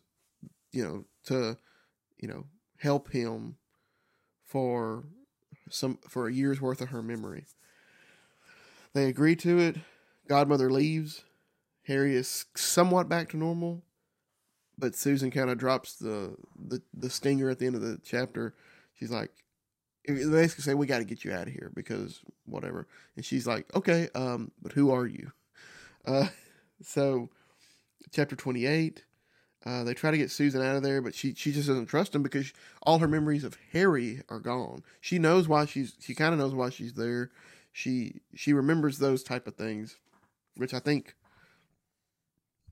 you 0.70 0.84
know, 0.84 1.04
to 1.24 1.56
you 2.18 2.28
know 2.28 2.46
help 2.78 3.10
him 3.10 3.56
for 4.44 5.04
some 5.70 5.98
for 6.08 6.28
a 6.28 6.32
year's 6.32 6.60
worth 6.60 6.80
of 6.80 6.90
her 6.90 7.02
memory. 7.02 7.46
They 8.94 9.08
agree 9.08 9.36
to 9.36 9.58
it. 9.58 9.76
Godmother 10.28 10.70
leaves 10.70 11.24
Harry 11.86 12.14
is 12.14 12.46
somewhat 12.54 13.08
back 13.08 13.28
to 13.30 13.36
normal, 13.36 13.82
but 14.78 14.94
Susan 14.94 15.30
kind 15.30 15.50
of 15.50 15.58
drops 15.58 15.94
the, 15.94 16.36
the 16.56 16.82
the 16.94 17.10
stinger 17.10 17.50
at 17.50 17.58
the 17.58 17.66
end 17.66 17.74
of 17.74 17.82
the 17.82 17.98
chapter. 18.04 18.54
She's 18.94 19.10
like, 19.10 19.30
they 20.06 20.14
basically 20.14 20.62
say, 20.62 20.74
"We 20.74 20.86
got 20.86 20.98
to 20.98 21.04
get 21.04 21.24
you 21.24 21.32
out 21.32 21.46
of 21.46 21.52
here 21.52 21.70
because 21.74 22.20
whatever." 22.46 22.86
And 23.16 23.24
she's 23.24 23.46
like, 23.46 23.74
"Okay, 23.74 24.08
um, 24.14 24.50
but 24.60 24.72
who 24.72 24.90
are 24.90 25.06
you?" 25.06 25.32
Uh, 26.04 26.26
so, 26.82 27.30
chapter 28.10 28.34
twenty 28.34 28.66
eight. 28.66 29.04
Uh, 29.64 29.84
they 29.84 29.94
try 29.94 30.10
to 30.10 30.18
get 30.18 30.32
Susan 30.32 30.60
out 30.60 30.74
of 30.74 30.82
there, 30.82 31.00
but 31.00 31.14
she 31.14 31.32
she 31.34 31.52
just 31.52 31.68
doesn't 31.68 31.86
trust 31.86 32.12
him 32.12 32.24
because 32.24 32.52
all 32.82 32.98
her 32.98 33.06
memories 33.06 33.44
of 33.44 33.56
Harry 33.72 34.20
are 34.28 34.40
gone. 34.40 34.82
She 35.00 35.20
knows 35.20 35.46
why 35.46 35.64
she's 35.64 35.94
she 36.00 36.16
kind 36.16 36.32
of 36.32 36.40
knows 36.40 36.56
why 36.56 36.70
she's 36.70 36.94
there. 36.94 37.30
She 37.70 38.20
she 38.34 38.52
remembers 38.52 38.98
those 38.98 39.22
type 39.22 39.46
of 39.46 39.54
things, 39.54 39.96
which 40.56 40.74
I 40.74 40.80
think 40.80 41.14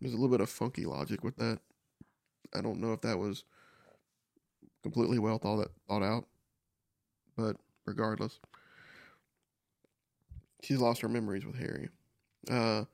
there's 0.01 0.15
a 0.15 0.17
little 0.17 0.31
bit 0.31 0.41
of 0.41 0.51
funky 0.51 0.85
logic 0.85 1.23
with 1.23 1.37
that. 1.37 1.59
I 2.55 2.61
don't 2.61 2.81
know 2.81 2.93
if 2.93 3.03
that 3.03 3.19
was 3.19 3.45
completely 4.83 5.19
well 5.19 5.39
thought 5.39 5.71
thought 5.89 6.03
out, 6.03 6.27
but 7.37 7.57
regardless, 7.87 8.41
she's 10.63 10.79
lost 10.79 11.03
her 11.03 11.09
memories 11.09 11.45
with 11.45 11.57
Harry. 11.57 11.89
Uh, 12.51 12.85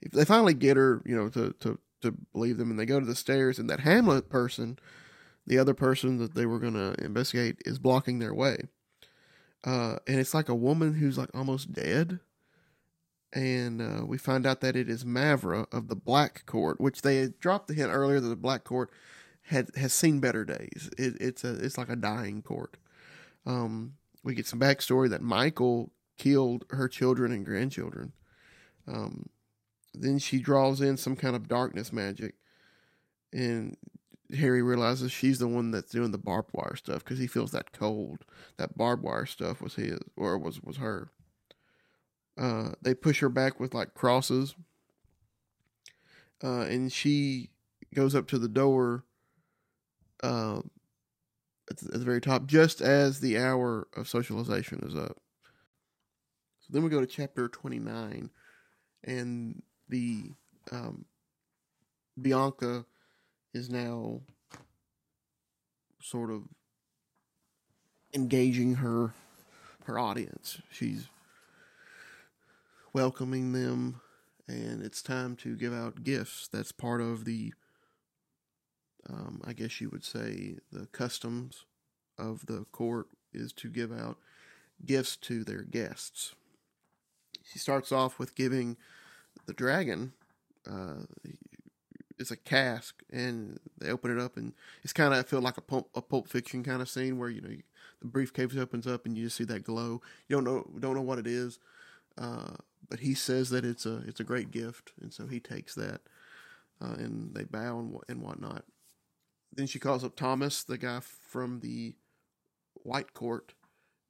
if 0.00 0.12
they 0.12 0.24
finally 0.24 0.54
get 0.54 0.76
her, 0.76 1.02
you 1.04 1.16
know, 1.16 1.28
to 1.30 1.52
to 1.60 1.78
to 2.02 2.12
believe 2.32 2.58
them, 2.58 2.70
and 2.70 2.78
they 2.78 2.86
go 2.86 3.00
to 3.00 3.06
the 3.06 3.14
stairs, 3.14 3.58
and 3.58 3.68
that 3.70 3.80
Hamlet 3.80 4.28
person, 4.28 4.78
the 5.46 5.58
other 5.58 5.74
person 5.74 6.18
that 6.18 6.34
they 6.34 6.46
were 6.46 6.60
to 6.60 6.94
investigate, 7.04 7.60
is 7.64 7.78
blocking 7.78 8.18
their 8.18 8.34
way. 8.34 8.64
Uh, 9.64 9.96
and 10.08 10.18
it's 10.18 10.34
like 10.34 10.48
a 10.48 10.54
woman 10.54 10.94
who's 10.94 11.16
like 11.16 11.30
almost 11.34 11.72
dead 11.72 12.18
and 13.32 13.80
uh, 13.80 14.04
we 14.04 14.18
find 14.18 14.46
out 14.46 14.60
that 14.60 14.76
it 14.76 14.88
is 14.88 15.04
Mavra 15.04 15.66
of 15.72 15.88
the 15.88 15.96
Black 15.96 16.44
Court, 16.46 16.80
which 16.80 17.02
they 17.02 17.28
dropped 17.40 17.68
the 17.68 17.74
hint 17.74 17.90
earlier 17.90 18.20
that 18.20 18.28
the 18.28 18.36
Black 18.36 18.64
Court 18.64 18.90
had 19.42 19.70
has 19.76 19.92
seen 19.92 20.20
better 20.20 20.44
days. 20.44 20.90
It, 20.98 21.16
it's 21.20 21.44
a 21.44 21.54
it's 21.54 21.78
like 21.78 21.88
a 21.88 21.96
dying 21.96 22.42
court. 22.42 22.76
Um, 23.46 23.94
we 24.22 24.34
get 24.34 24.46
some 24.46 24.60
backstory 24.60 25.08
that 25.10 25.22
Michael 25.22 25.92
killed 26.18 26.64
her 26.70 26.88
children 26.88 27.32
and 27.32 27.44
grandchildren. 27.44 28.12
Um, 28.86 29.28
then 29.94 30.18
she 30.18 30.38
draws 30.38 30.80
in 30.80 30.96
some 30.96 31.16
kind 31.16 31.34
of 31.34 31.48
darkness 31.48 31.92
magic, 31.92 32.34
and 33.32 33.76
Harry 34.34 34.62
realizes 34.62 35.12
she's 35.12 35.38
the 35.38 35.48
one 35.48 35.70
that's 35.70 35.90
doing 35.90 36.10
the 36.10 36.18
barbed 36.18 36.50
wire 36.52 36.76
stuff 36.76 37.04
because 37.04 37.18
he 37.18 37.26
feels 37.26 37.50
that 37.52 37.72
cold. 37.72 38.24
That 38.58 38.76
barbed 38.76 39.02
wire 39.02 39.26
stuff 39.26 39.60
was 39.60 39.74
his 39.74 39.98
or 40.16 40.38
was 40.38 40.62
was 40.62 40.76
her. 40.76 41.10
Uh, 42.38 42.70
they 42.80 42.94
push 42.94 43.20
her 43.20 43.28
back 43.28 43.60
with 43.60 43.74
like 43.74 43.92
crosses, 43.94 44.54
uh, 46.42 46.62
and 46.62 46.90
she 46.90 47.50
goes 47.94 48.14
up 48.14 48.26
to 48.26 48.38
the 48.38 48.48
door 48.48 49.04
uh, 50.22 50.60
at, 51.70 51.76
the, 51.76 51.86
at 51.92 51.98
the 52.00 52.04
very 52.06 52.22
top, 52.22 52.46
just 52.46 52.80
as 52.80 53.20
the 53.20 53.36
hour 53.36 53.86
of 53.94 54.08
socialization 54.08 54.82
is 54.82 54.94
up. 54.94 55.18
So 56.60 56.68
then 56.70 56.82
we 56.82 56.88
go 56.88 57.00
to 57.00 57.06
chapter 57.06 57.48
twenty 57.48 57.78
nine, 57.78 58.30
and 59.04 59.62
the 59.90 60.30
um, 60.70 61.04
Bianca 62.20 62.86
is 63.52 63.68
now 63.68 64.22
sort 66.00 66.30
of 66.30 66.44
engaging 68.14 68.76
her 68.76 69.12
her 69.84 69.98
audience. 69.98 70.62
She's 70.70 71.08
welcoming 72.92 73.52
them, 73.52 74.00
and 74.46 74.82
it's 74.82 75.02
time 75.02 75.36
to 75.36 75.56
give 75.56 75.72
out 75.72 76.04
gifts. 76.04 76.48
That's 76.48 76.72
part 76.72 77.00
of 77.00 77.24
the, 77.24 77.52
um, 79.08 79.40
I 79.44 79.52
guess 79.52 79.80
you 79.80 79.88
would 79.90 80.04
say, 80.04 80.56
the 80.70 80.86
customs 80.86 81.64
of 82.18 82.46
the 82.46 82.66
court 82.72 83.08
is 83.32 83.52
to 83.54 83.68
give 83.68 83.92
out 83.92 84.18
gifts 84.84 85.16
to 85.16 85.44
their 85.44 85.62
guests. 85.62 86.34
She 87.50 87.58
starts 87.58 87.92
off 87.92 88.18
with 88.18 88.34
giving 88.34 88.76
the 89.46 89.52
dragon. 89.52 90.12
Uh, 90.68 91.04
it's 92.18 92.30
a 92.30 92.36
cask, 92.36 93.02
and 93.10 93.58
they 93.78 93.90
open 93.90 94.16
it 94.16 94.22
up, 94.22 94.36
and 94.36 94.52
it's 94.84 94.92
kind 94.92 95.12
of 95.12 95.18
I 95.18 95.22
feel 95.22 95.40
like 95.40 95.56
a 95.56 95.62
pulp, 95.62 95.90
a 95.94 96.02
pulp 96.02 96.28
fiction 96.28 96.62
kind 96.62 96.80
of 96.80 96.88
scene 96.88 97.18
where 97.18 97.30
you 97.30 97.40
know 97.40 97.50
you, 97.50 97.62
the 98.00 98.06
briefcase 98.06 98.56
opens 98.56 98.86
up 98.86 99.06
and 99.06 99.16
you 99.16 99.24
just 99.24 99.36
see 99.36 99.44
that 99.44 99.64
glow. 99.64 100.00
You 100.28 100.36
don't 100.36 100.44
know 100.44 100.66
don't 100.78 100.94
know 100.94 101.02
what 101.02 101.18
it 101.18 101.26
is, 101.26 101.58
uh, 102.18 102.56
but 102.92 103.00
he 103.00 103.14
says 103.14 103.48
that 103.48 103.64
it's 103.64 103.86
a 103.86 104.02
it's 104.06 104.20
a 104.20 104.24
great 104.24 104.50
gift, 104.50 104.92
and 105.00 105.14
so 105.14 105.26
he 105.26 105.40
takes 105.40 105.74
that, 105.76 106.02
uh, 106.78 106.92
and 106.98 107.34
they 107.34 107.44
bow 107.44 107.78
and 107.78 107.96
and 108.06 108.20
whatnot. 108.20 108.64
Then 109.50 109.66
she 109.66 109.78
calls 109.78 110.04
up 110.04 110.14
Thomas, 110.14 110.62
the 110.62 110.76
guy 110.76 111.00
from 111.00 111.60
the 111.60 111.94
White 112.74 113.14
Court, 113.14 113.54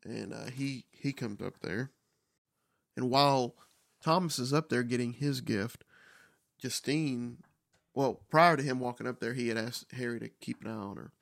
and 0.04 0.34
uh, 0.34 0.46
he 0.52 0.86
he 0.90 1.12
comes 1.12 1.40
up 1.40 1.60
there, 1.62 1.92
and 2.96 3.08
while 3.08 3.54
Thomas 4.02 4.40
is 4.40 4.52
up 4.52 4.68
there 4.68 4.82
getting 4.82 5.12
his 5.12 5.40
gift, 5.42 5.84
Justine 6.58 7.38
well, 7.94 8.22
prior 8.30 8.56
to 8.56 8.64
him 8.64 8.80
walking 8.80 9.06
up 9.06 9.20
there, 9.20 9.34
he 9.34 9.46
had 9.46 9.58
asked 9.58 9.92
Harry 9.92 10.18
to 10.18 10.28
keep 10.28 10.64
an 10.64 10.72
eye 10.72 10.74
on 10.74 10.96
her. 10.96 11.12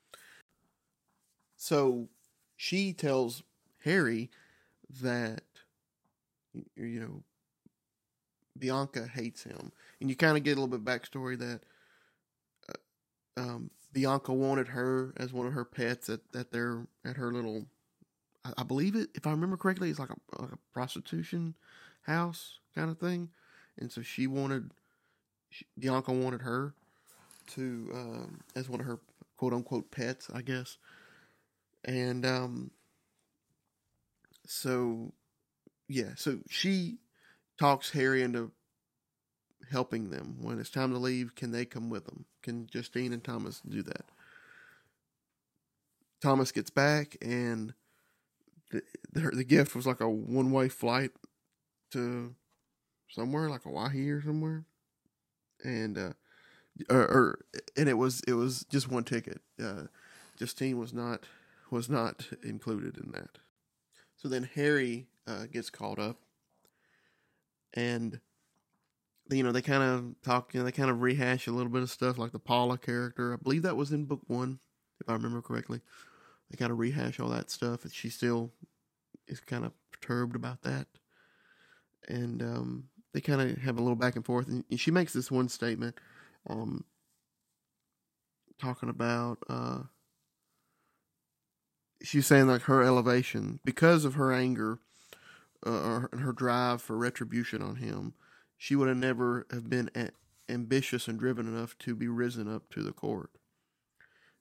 So 1.59 2.09
she 2.57 2.95
tells 2.95 3.43
Harry 3.85 4.31
that 5.03 5.43
you 6.75 7.01
know 7.01 7.23
Bianca 8.59 9.07
hates 9.07 9.43
him, 9.43 9.73
and 10.01 10.11
you 10.11 10.17
kind 10.17 10.37
of 10.37 10.43
get 10.43 10.57
a 10.57 10.61
little 10.61 10.79
bit 10.79 10.85
backstory 10.85 11.39
that 11.39 11.61
uh, 12.69 13.41
um, 13.41 13.71
Bianca 13.93 14.33
wanted 14.33 14.69
her 14.69 15.15
as 15.17 15.33
one 15.33 15.47
of 15.47 15.53
her 15.53 15.65
pets 15.65 16.09
at 16.09 16.21
at 16.35 16.53
their 16.53 16.87
at 17.05 17.17
her 17.17 17.33
little, 17.33 17.67
I, 18.45 18.53
I 18.59 18.63
believe 18.63 18.97
it 18.97 19.11
if 19.15 19.27
I 19.27 19.31
remember 19.31 19.57
correctly, 19.57 19.91
it's 19.91 19.99
like 19.99 20.11
a, 20.11 20.43
like 20.43 20.53
a 20.53 20.59
prostitution 20.73 21.55
house 22.03 22.59
kind 22.75 22.91
of 22.91 22.99
thing, 22.99 23.31
and 23.79 23.91
so 23.91 24.03
she 24.03 24.27
wanted 24.27 24.71
she, 25.51 25.67
Bianca 25.79 26.13
wanted 26.13 26.43
her 26.43 26.75
to 27.55 27.91
um, 27.93 28.41
as 28.55 28.69
one 28.69 28.81
of 28.81 28.87
her 28.87 29.01
quote 29.37 29.53
unquote 29.53 29.91
pets, 29.91 30.29
I 30.33 30.43
guess, 30.43 30.77
and 31.85 32.27
um, 32.27 32.71
so 34.47 35.13
yeah, 35.89 36.11
so 36.17 36.39
she 36.49 36.99
talks 37.61 37.91
Harry 37.91 38.23
into 38.23 38.51
helping 39.71 40.09
them 40.09 40.37
when 40.41 40.59
it's 40.59 40.71
time 40.71 40.91
to 40.93 40.99
leave. 40.99 41.35
Can 41.35 41.53
they 41.53 41.67
come 41.67 41.91
with 41.91 42.07
them? 42.07 42.25
Can 42.43 42.67
Justine 42.67 43.13
and 43.13 43.23
Thomas 43.23 43.61
do 43.61 43.83
that? 43.83 44.07
Thomas 46.23 46.53
gets 46.53 46.71
back, 46.71 47.17
and 47.21 47.75
the 48.71 48.83
the, 49.13 49.31
the 49.31 49.45
gift 49.45 49.77
was 49.77 49.87
like 49.87 50.01
a 50.01 50.09
one 50.09 50.51
way 50.51 50.69
flight 50.69 51.13
to 51.93 52.35
somewhere, 53.09 53.51
like 53.51 53.63
Hawaii 53.63 54.09
or 54.09 54.23
somewhere, 54.23 54.65
and 55.63 55.99
uh, 55.99 56.13
or, 56.89 57.01
or 57.01 57.39
and 57.77 57.89
it 57.89 57.95
was 57.99 58.23
it 58.27 58.35
was 58.35 58.65
just 58.71 58.91
one 58.91 59.05
ticket. 59.05 59.43
Uh, 59.63 59.85
Justine 60.39 60.79
was 60.79 60.95
not 60.95 61.27
was 61.71 61.89
not 61.91 62.27
included 62.43 62.97
in 62.97 63.13
that. 63.13 63.39
So 64.17 64.29
then 64.29 64.49
Harry 64.55 65.07
uh, 65.27 65.47
gets 65.47 65.71
called 65.71 65.99
up, 65.99 66.19
and 67.75 68.21
you 69.31 69.43
know 69.43 69.53
they 69.53 69.63
kind 69.63 69.83
of 69.83 70.15
talk. 70.23 70.55
You 70.55 70.61
know 70.61 70.65
they 70.65 70.73
kind 70.73 70.91
of 70.91 71.01
rehash 71.01 71.47
a 71.47 71.53
little 71.53 71.71
bit 71.71 71.83
of 71.83 71.91
stuff, 71.91 72.19
like 72.19 72.33
the 72.33 72.39
Paula 72.39 72.79
character. 72.79 73.33
I 73.33 73.37
believe 73.37 73.63
that 73.63 73.77
was 73.77 73.93
in 73.93 74.05
book 74.05 74.23
one, 74.27 74.59
if 75.01 75.09
I 75.09 75.13
remember 75.13 75.43
correctly. 75.43 75.81
They 76.51 76.57
kind 76.57 76.73
of 76.73 76.79
rehash 76.79 77.21
all 77.21 77.29
that 77.29 77.51
stuff, 77.51 77.85
and 77.85 77.93
she 77.93 78.09
still 78.11 78.53
is 79.29 79.41
kind 79.41 79.65
of 79.65 79.73
perturbed 79.93 80.35
about 80.35 80.63
that. 80.63 80.89
And 82.09 82.43
um, 82.43 82.85
they 83.15 83.21
kind 83.21 83.41
of 83.41 83.59
have 83.59 83.79
a 83.79 83.83
little 83.83 83.97
back 83.97 84.17
and 84.17 84.25
forth, 84.25 84.49
and 84.49 84.65
she 84.77 84.91
makes 84.91 85.13
this 85.13 85.31
one 85.31 85.49
statement, 85.49 85.97
um, 86.49 86.85
talking 88.59 88.89
about. 88.89 89.39
Uh, 89.49 89.83
she's 92.03 92.27
saying 92.27 92.47
like 92.47 92.63
her 92.63 92.83
elevation 92.83 93.61
because 93.65 94.05
of 94.05 94.15
her 94.15 94.33
anger 94.33 94.79
uh, 95.67 96.07
and 96.13 96.21
her 96.21 96.33
drive 96.33 96.81
for 96.81 96.97
retribution 96.97 97.63
on 97.63 97.77
him 97.77 98.15
she 98.57 98.77
would 98.77 98.89
have 98.89 98.97
never 98.97 99.47
have 99.51 99.69
been 99.69 99.91
a- 99.95 100.11
ambitious 100.49 101.09
and 101.09 101.19
driven 101.19 101.47
enough 101.47 101.77
to 101.79 101.95
be 101.95 102.09
risen 102.09 102.53
up 102.53 102.69
to 102.71 102.83
the 102.83 102.93
court 102.93 103.31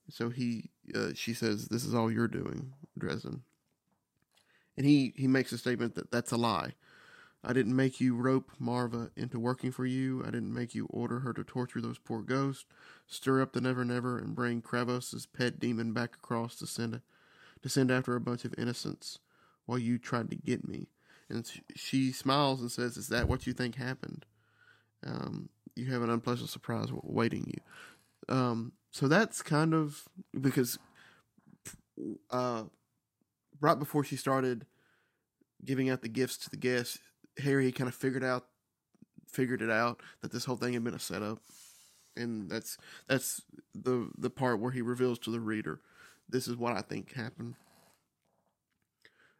so 0.09 0.29
he 0.29 0.69
uh, 0.95 1.09
she 1.13 1.33
says 1.33 1.67
this 1.67 1.85
is 1.85 1.93
all 1.93 2.11
you're 2.11 2.27
doing 2.27 2.73
dresden 2.97 3.43
and 4.77 4.85
he 4.85 5.13
he 5.15 5.27
makes 5.27 5.51
a 5.51 5.57
statement 5.57 5.95
that 5.95 6.11
that's 6.11 6.31
a 6.31 6.37
lie 6.37 6.73
I 7.43 7.53
didn't 7.53 7.75
make 7.75 8.01
you 8.01 8.15
rope 8.15 8.51
Mavra 8.61 9.11
into 9.15 9.39
working 9.39 9.71
for 9.71 9.85
you. 9.85 10.21
I 10.23 10.25
didn't 10.25 10.53
make 10.53 10.75
you 10.75 10.87
order 10.87 11.19
her 11.19 11.31
to 11.33 11.43
torture 11.43 11.79
those 11.79 11.97
poor 11.97 12.21
ghosts, 12.21 12.65
stir 13.07 13.41
up 13.41 13.53
the 13.53 13.61
Never 13.61 13.85
Never, 13.85 14.17
and 14.17 14.35
bring 14.35 14.61
Kravos's 14.61 15.25
pet 15.25 15.59
demon 15.59 15.93
back 15.93 16.15
across 16.15 16.55
to 16.57 16.67
send 16.67 17.01
to 17.61 17.69
send 17.69 17.91
after 17.91 18.15
a 18.15 18.21
bunch 18.21 18.45
of 18.45 18.55
innocents 18.57 19.19
while 19.65 19.77
you 19.79 19.97
tried 19.97 20.29
to 20.31 20.35
get 20.35 20.67
me. 20.67 20.87
And 21.29 21.49
she 21.75 22.11
smiles 22.11 22.61
and 22.61 22.71
says, 22.71 22.97
Is 22.97 23.09
that 23.09 23.27
what 23.27 23.45
you 23.45 23.53
think 23.53 23.75
happened? 23.75 24.25
Um, 25.05 25.49
you 25.75 25.91
have 25.91 26.01
an 26.01 26.09
unpleasant 26.09 26.49
surprise 26.49 26.87
waiting 26.91 27.45
you. 27.47 28.35
Um, 28.35 28.73
so 28.91 29.07
that's 29.07 29.41
kind 29.41 29.73
of 29.73 30.03
because 30.39 30.79
uh, 32.31 32.63
right 33.61 33.79
before 33.79 34.03
she 34.03 34.15
started 34.15 34.65
giving 35.63 35.89
out 35.89 36.01
the 36.01 36.09
gifts 36.09 36.37
to 36.37 36.49
the 36.49 36.57
guests, 36.57 36.99
Harry 37.43 37.71
kind 37.71 37.87
of 37.87 37.95
figured 37.95 38.23
out 38.23 38.47
figured 39.31 39.61
it 39.61 39.69
out 39.69 40.01
that 40.21 40.31
this 40.31 40.45
whole 40.45 40.55
thing 40.55 40.73
had 40.73 40.83
been 40.83 40.95
a 40.95 40.99
setup. 40.99 41.39
And 42.17 42.49
that's 42.49 42.77
that's 43.07 43.41
the 43.75 44.09
the 44.17 44.29
part 44.29 44.59
where 44.59 44.71
he 44.71 44.81
reveals 44.81 45.19
to 45.19 45.31
the 45.31 45.39
reader 45.39 45.79
this 46.29 46.47
is 46.47 46.55
what 46.55 46.77
I 46.77 46.81
think 46.81 47.13
happened. 47.13 47.55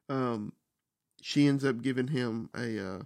Um, 0.10 0.54
she 1.22 1.48
ends 1.48 1.66
up 1.66 1.82
giving 1.82 2.08
him 2.08 2.50
a, 2.56 2.80
uh, 2.80 3.02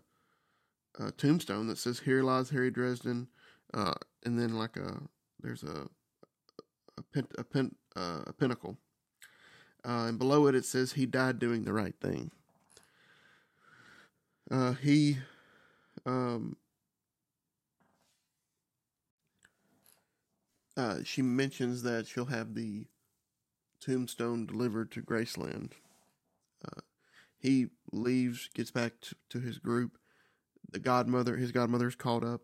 a 0.99 1.11
tombstone 1.11 1.67
that 1.67 1.77
says 1.77 1.99
"Here 1.99 2.23
lies 2.23 2.49
Harry 2.49 2.71
Dresden," 2.71 3.27
uh, 3.73 3.93
and 4.25 4.39
then 4.39 4.57
like 4.57 4.77
a 4.77 5.01
there's 5.41 5.63
a 5.63 5.87
a, 6.97 7.23
a, 7.37 7.69
uh, 7.95 8.23
a 8.27 8.33
pinnacle, 8.33 8.77
uh, 9.85 10.05
and 10.07 10.19
below 10.19 10.47
it 10.47 10.55
it 10.55 10.65
says 10.65 10.93
he 10.93 11.05
died 11.05 11.39
doing 11.39 11.63
the 11.63 11.73
right 11.73 11.95
thing. 11.99 12.31
Uh, 14.51 14.73
he 14.73 15.17
um, 16.05 16.57
she 21.03 21.21
mentions 21.21 21.83
that 21.83 22.07
she'll 22.07 22.25
have 22.25 22.55
the 22.55 22.85
tombstone 23.79 24.45
delivered 24.45 24.91
to 24.91 25.01
Graceland. 25.01 25.71
He 27.43 27.67
leaves, 27.91 28.49
gets 28.55 28.71
back 28.71 28.93
to, 29.01 29.15
to, 29.31 29.39
his 29.41 29.59
group. 29.59 29.97
The 30.71 30.79
godmother, 30.79 31.35
his 31.35 31.51
godmother, 31.51 31.89
is 31.89 31.95
called 31.95 32.23
up. 32.23 32.39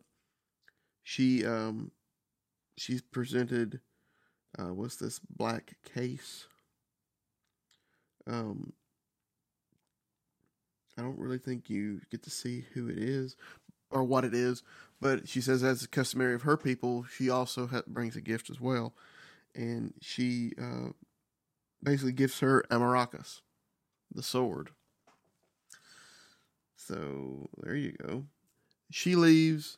She, 1.04 1.46
um, 1.46 1.92
she's 2.78 3.02
presented, 3.02 3.80
uh, 4.60 4.74
what's 4.74 4.98
this 4.98 5.20
black 5.20 5.76
case? 5.96 6.48
Um, 8.28 8.74
I 10.98 11.02
don't 11.02 11.18
really 11.18 11.38
think 11.38 11.70
you 11.70 12.02
get 12.12 12.24
to 12.24 12.30
see 12.30 12.66
who 12.74 12.90
it 12.90 12.98
is 12.98 13.38
or 13.90 14.04
what 14.04 14.26
it 14.26 14.34
is, 14.34 14.64
but 15.00 15.30
she 15.30 15.40
says, 15.40 15.64
as 15.64 15.88
customary 15.88 16.36
of 16.36 16.42
her 16.42 16.58
people, 16.58 17.06
she 17.06 17.30
also 17.30 17.68
ha- 17.68 17.84
brings 17.88 18.18
a 18.18 18.22
gift 18.22 18.50
as 18.50 18.60
well, 18.60 18.94
and 19.56 19.94
she 20.02 20.52
uh, 20.62 20.90
basically 21.82 22.12
gives 22.12 22.42
her 22.42 22.66
Amoracchius, 22.70 23.40
the 24.14 24.22
sword. 24.22 24.72
So 26.80 27.50
there 27.62 27.76
you 27.76 27.92
go. 27.92 28.24
She 28.90 29.16
leaves, 29.16 29.78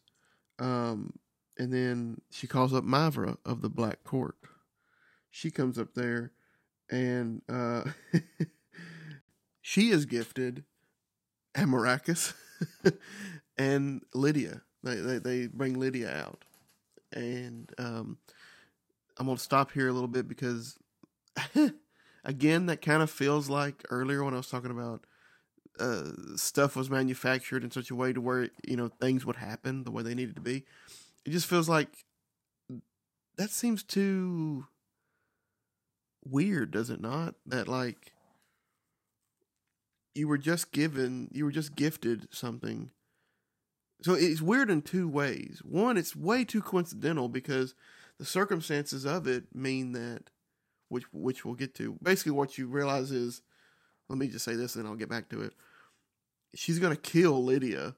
um, 0.59 1.13
and 1.57 1.73
then 1.73 2.21
she 2.29 2.45
calls 2.45 2.73
up 2.73 2.83
Mavra 2.83 3.37
of 3.43 3.61
the 3.61 3.69
Black 3.69 4.03
Court. 4.03 4.35
She 5.31 5.49
comes 5.49 5.79
up 5.79 5.95
there, 5.95 6.31
and 6.89 7.41
uh, 7.49 7.85
she 9.61 9.89
is 9.89 10.05
gifted 10.05 10.63
Amoracchius 11.55 12.33
and 13.57 14.03
Lydia. 14.13 14.61
They, 14.83 14.95
they 14.95 15.17
they 15.17 15.47
bring 15.47 15.79
Lydia 15.79 16.15
out, 16.15 16.45
and 17.11 17.69
um, 17.79 18.19
I'm 19.17 19.25
gonna 19.25 19.39
stop 19.39 19.71
here 19.71 19.87
a 19.87 19.93
little 19.93 20.07
bit 20.07 20.27
because 20.27 20.77
again, 22.23 22.67
that 22.67 22.81
kind 22.81 23.01
of 23.01 23.09
feels 23.09 23.49
like 23.49 23.83
earlier 23.89 24.23
when 24.23 24.35
I 24.35 24.37
was 24.37 24.49
talking 24.49 24.71
about 24.71 25.05
uh, 25.79 26.11
stuff 26.35 26.75
was 26.75 26.89
manufactured 26.89 27.63
in 27.63 27.71
such 27.71 27.89
a 27.91 27.95
way 27.95 28.13
to 28.13 28.21
where 28.21 28.49
you 28.67 28.75
know 28.75 28.89
things 28.99 29.25
would 29.25 29.37
happen 29.37 29.83
the 29.83 29.91
way 29.91 30.03
they 30.03 30.15
needed 30.15 30.35
to 30.35 30.41
be. 30.41 30.65
It 31.25 31.31
just 31.31 31.47
feels 31.47 31.69
like 31.69 32.05
that 33.37 33.49
seems 33.49 33.83
too 33.83 34.67
weird, 36.23 36.71
does 36.71 36.89
it 36.89 37.01
not? 37.01 37.35
That 37.45 37.67
like 37.67 38.13
you 40.13 40.27
were 40.27 40.37
just 40.37 40.71
given, 40.71 41.29
you 41.31 41.45
were 41.45 41.51
just 41.51 41.75
gifted 41.75 42.27
something. 42.31 42.91
So 44.01 44.13
it's 44.13 44.41
weird 44.41 44.69
in 44.69 44.81
two 44.81 45.07
ways. 45.07 45.61
One, 45.63 45.95
it's 45.95 46.15
way 46.15 46.43
too 46.43 46.61
coincidental 46.61 47.29
because 47.29 47.75
the 48.17 48.25
circumstances 48.25 49.05
of 49.05 49.27
it 49.27 49.45
mean 49.53 49.93
that 49.93 50.31
which 50.89 51.05
which 51.13 51.45
we'll 51.45 51.55
get 51.55 51.73
to. 51.75 51.97
Basically, 52.01 52.33
what 52.33 52.57
you 52.57 52.67
realize 52.67 53.11
is, 53.11 53.41
let 54.11 54.19
me 54.19 54.29
just 54.29 54.45
say 54.45 54.55
this, 54.55 54.75
and 54.75 54.87
I'll 54.87 54.95
get 54.95 55.09
back 55.09 55.29
to 55.31 55.41
it. 55.41 55.53
She's 56.55 56.79
gonna 56.79 56.97
kill 56.97 57.43
Lydia, 57.43 57.95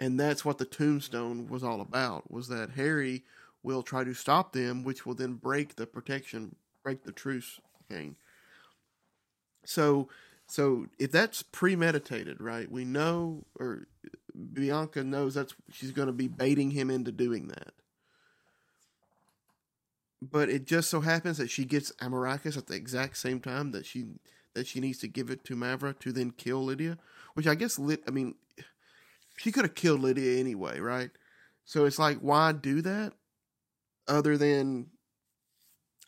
and 0.00 0.20
that's 0.20 0.44
what 0.44 0.58
the 0.58 0.66
tombstone 0.66 1.48
was 1.48 1.64
all 1.64 1.80
about. 1.82 2.30
Was 2.32 2.48
that 2.48 2.70
Harry 2.72 3.24
will 3.64 3.82
try 3.82 4.04
to 4.04 4.14
stop 4.14 4.52
them, 4.54 4.84
which 4.84 5.06
will 5.06 5.14
then 5.14 5.34
break 5.34 5.76
the 5.76 5.86
protection, 5.86 6.56
break 6.84 7.04
the 7.04 7.12
truce 7.12 7.60
thing. 7.90 8.16
So, 9.64 10.08
so 10.46 10.88
if 10.98 11.12
that's 11.12 11.42
premeditated, 11.42 12.40
right? 12.40 12.70
We 12.70 12.84
know, 12.84 13.46
or 13.58 13.88
Bianca 14.54 15.04
knows 15.04 15.34
that's 15.34 15.54
she's 15.70 15.92
going 15.92 16.08
to 16.08 16.12
be 16.12 16.28
baiting 16.28 16.72
him 16.72 16.90
into 16.90 17.12
doing 17.12 17.48
that. 17.48 17.74
but 20.22 20.48
it 20.48 20.66
just 20.66 20.88
so 20.88 21.00
happens 21.00 21.38
that 21.38 21.50
she 21.50 21.64
gets 21.64 21.92
Amoracchius 22.00 22.56
at 22.56 22.68
the 22.68 22.74
exact 22.74 23.16
same 23.16 23.40
time 23.40 23.72
that 23.72 23.86
she 23.86 24.06
that 24.54 24.66
she 24.66 24.80
needs 24.80 24.98
to 24.98 25.08
give 25.08 25.30
it 25.30 25.44
to 25.44 25.56
Mavra 25.56 25.98
to 26.00 26.12
then 26.12 26.30
kill 26.30 26.64
Lydia, 26.64 26.98
which 27.34 27.46
I 27.46 27.54
guess 27.54 27.78
lit. 27.78 28.02
I 28.06 28.10
mean, 28.10 28.34
she 29.36 29.52
could 29.52 29.64
have 29.64 29.74
killed 29.74 30.00
Lydia 30.00 30.38
anyway, 30.38 30.80
right? 30.80 31.10
So 31.64 31.84
it's 31.84 31.98
like, 31.98 32.18
why 32.18 32.52
do 32.52 32.82
that? 32.82 33.12
Other 34.08 34.36
than, 34.36 34.88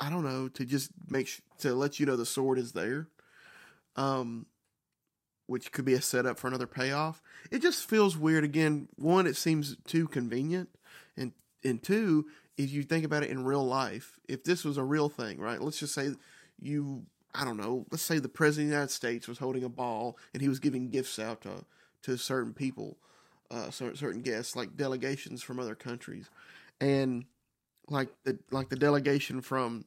I 0.01 0.11
don't 0.11 0.25
know, 0.25 0.49
to 0.49 0.65
just 0.65 0.91
make 1.09 1.29
sh- 1.29 1.41
to 1.59 1.75
let 1.75 2.01
you 2.01 2.07
know 2.07 2.17
the 2.17 2.27
sword 2.27 2.59
is 2.59 2.73
there, 2.73 3.09
um, 3.97 4.47
which 5.47 5.73
could 5.73 5.85
be 5.85 5.95
a 5.95 6.03
setup 6.03 6.39
for 6.39 6.49
another 6.49 6.67
payoff. 6.67 7.23
It 7.51 7.63
just 7.63 7.89
feels 7.89 8.17
weird. 8.17 8.45
Again, 8.45 8.89
one, 8.97 9.27
it 9.27 9.37
seems 9.37 9.77
too 9.87 10.09
convenient, 10.09 10.71
and 11.17 11.33
and 11.63 11.83
two, 11.83 12.27
if 12.57 12.71
you 12.71 12.83
think 12.83 13.05
about 13.05 13.23
it 13.23 13.31
in 13.31 13.45
real 13.45 13.65
life, 13.65 14.19
if 14.29 14.45
this 14.45 14.65
was 14.65 14.77
a 14.77 14.85
real 14.85 15.09
thing, 15.09 15.39
right? 15.39 15.61
Let's 15.61 15.79
just 15.79 15.95
say 15.95 16.11
you, 16.61 17.07
I 17.35 17.45
don't 17.45 17.57
know, 17.57 17.85
let's 17.91 18.03
say 18.03 18.19
the 18.19 18.29
president 18.29 18.67
of 18.67 18.71
the 18.71 18.75
United 18.77 18.93
States 18.93 19.27
was 19.27 19.39
holding 19.39 19.65
a 19.65 19.69
ball 19.69 20.17
and 20.33 20.41
he 20.41 20.49
was 20.49 20.61
giving 20.61 20.89
gifts 20.89 21.19
out 21.19 21.41
to 21.43 21.65
to 22.03 22.19
certain 22.19 22.53
people, 22.53 22.99
uh, 23.51 23.71
certain 23.71 24.21
guests, 24.21 24.55
like 24.55 24.77
delegations 24.77 25.43
from 25.43 25.59
other 25.59 25.75
countries, 25.75 26.29
and 26.81 27.25
like 27.89 28.09
the 28.25 28.39
like 28.51 28.69
the 28.69 28.77
delegation 28.77 29.41
from, 29.41 29.87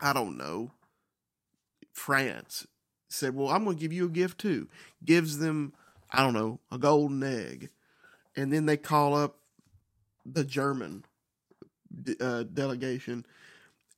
I 0.00 0.12
don't 0.12 0.36
know, 0.36 0.72
France 1.92 2.66
said, 3.08 3.34
"Well, 3.34 3.48
I'm 3.48 3.64
going 3.64 3.76
to 3.76 3.80
give 3.80 3.92
you 3.92 4.06
a 4.06 4.10
gift 4.10 4.38
too." 4.38 4.68
Gives 5.04 5.38
them, 5.38 5.72
I 6.12 6.22
don't 6.22 6.34
know, 6.34 6.60
a 6.70 6.78
golden 6.78 7.22
egg, 7.22 7.70
and 8.36 8.52
then 8.52 8.66
they 8.66 8.76
call 8.76 9.14
up 9.14 9.38
the 10.24 10.44
German 10.44 11.04
uh, 12.20 12.44
delegation, 12.44 13.24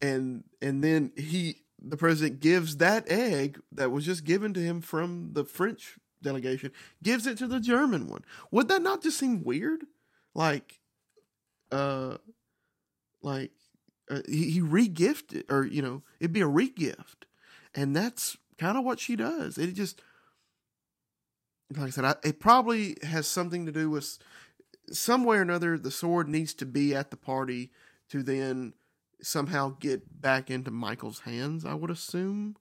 and 0.01 0.45
and 0.62 0.83
then 0.83 1.12
he 1.16 1.62
the 1.83 1.97
president 1.97 2.40
gives 2.40 2.77
that 2.77 3.11
egg 3.11 3.61
that 3.73 3.90
was 3.90 4.05
just 4.05 4.25
given 4.25 4.53
to 4.55 4.61
him 4.61 4.81
from 4.81 5.31
the 5.33 5.45
French 5.45 5.99
delegation 6.23 6.71
gives 7.03 7.27
it 7.27 7.38
to 7.38 7.47
the 7.47 7.61
German 7.61 8.07
one. 8.07 8.25
Would 8.51 8.69
that 8.69 8.83
not 8.83 9.03
just 9.03 9.19
seem 9.19 9.43
weird? 9.43 9.85
Like, 10.35 10.81
uh, 11.73 12.19
like 13.23 13.53
uh, 14.11 14.21
he, 14.29 14.51
he 14.51 14.61
regifted, 14.61 15.45
or 15.51 15.64
you 15.64 15.83
know, 15.83 16.03
it'd 16.21 16.33
be 16.33 16.43
a 16.43 16.49
regift, 16.49 17.25
and 17.75 17.95
that's 17.95 18.37
kind 18.59 18.77
of 18.77 18.85
what 18.85 19.01
she 19.01 19.16
does. 19.16 19.59
It 19.59 19.73
just, 19.73 20.01
like 21.77 21.87
I 21.87 21.90
said, 21.90 22.05
I, 22.05 22.14
it 22.23 22.40
probably 22.40 22.97
has 23.03 23.27
something 23.27 23.66
to 23.66 23.73
do 23.73 23.90
with 23.90 24.19
some 24.93 25.25
way 25.25 25.38
or 25.38 25.43
another. 25.43 25.79
The 25.79 25.90
sword 25.90 26.29
needs 26.29 26.55
to 26.55 26.66
be 26.66 26.95
at 26.95 27.11
the 27.11 27.16
party 27.16 27.71
to 28.11 28.23
then 28.23 28.75
somehow 29.22 29.76
get 29.80 30.20
back 30.20 30.50
into 30.50 30.70
Michael's 30.70 31.20
hands. 31.20 31.64
I 31.64 31.74
would 31.74 31.90
assume, 31.90 32.56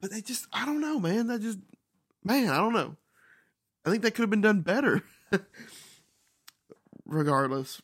but 0.00 0.10
they 0.10 0.20
just, 0.20 0.46
I 0.52 0.64
don't 0.66 0.80
know, 0.80 0.98
man. 0.98 1.26
That 1.28 1.40
just 1.40 1.58
man, 2.24 2.48
I 2.48 2.56
don't 2.56 2.72
know. 2.72 2.96
I 3.84 3.90
think 3.90 4.02
that 4.02 4.12
could 4.12 4.22
have 4.22 4.30
been 4.30 4.40
done 4.40 4.62
better. 4.62 5.02
Regardless, 7.06 7.82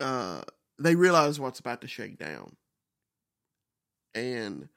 uh, 0.00 0.42
they 0.78 0.94
realize 0.94 1.38
what's 1.38 1.60
about 1.60 1.82
to 1.82 1.88
shake 1.88 2.18
down, 2.18 2.56
and 4.14 4.68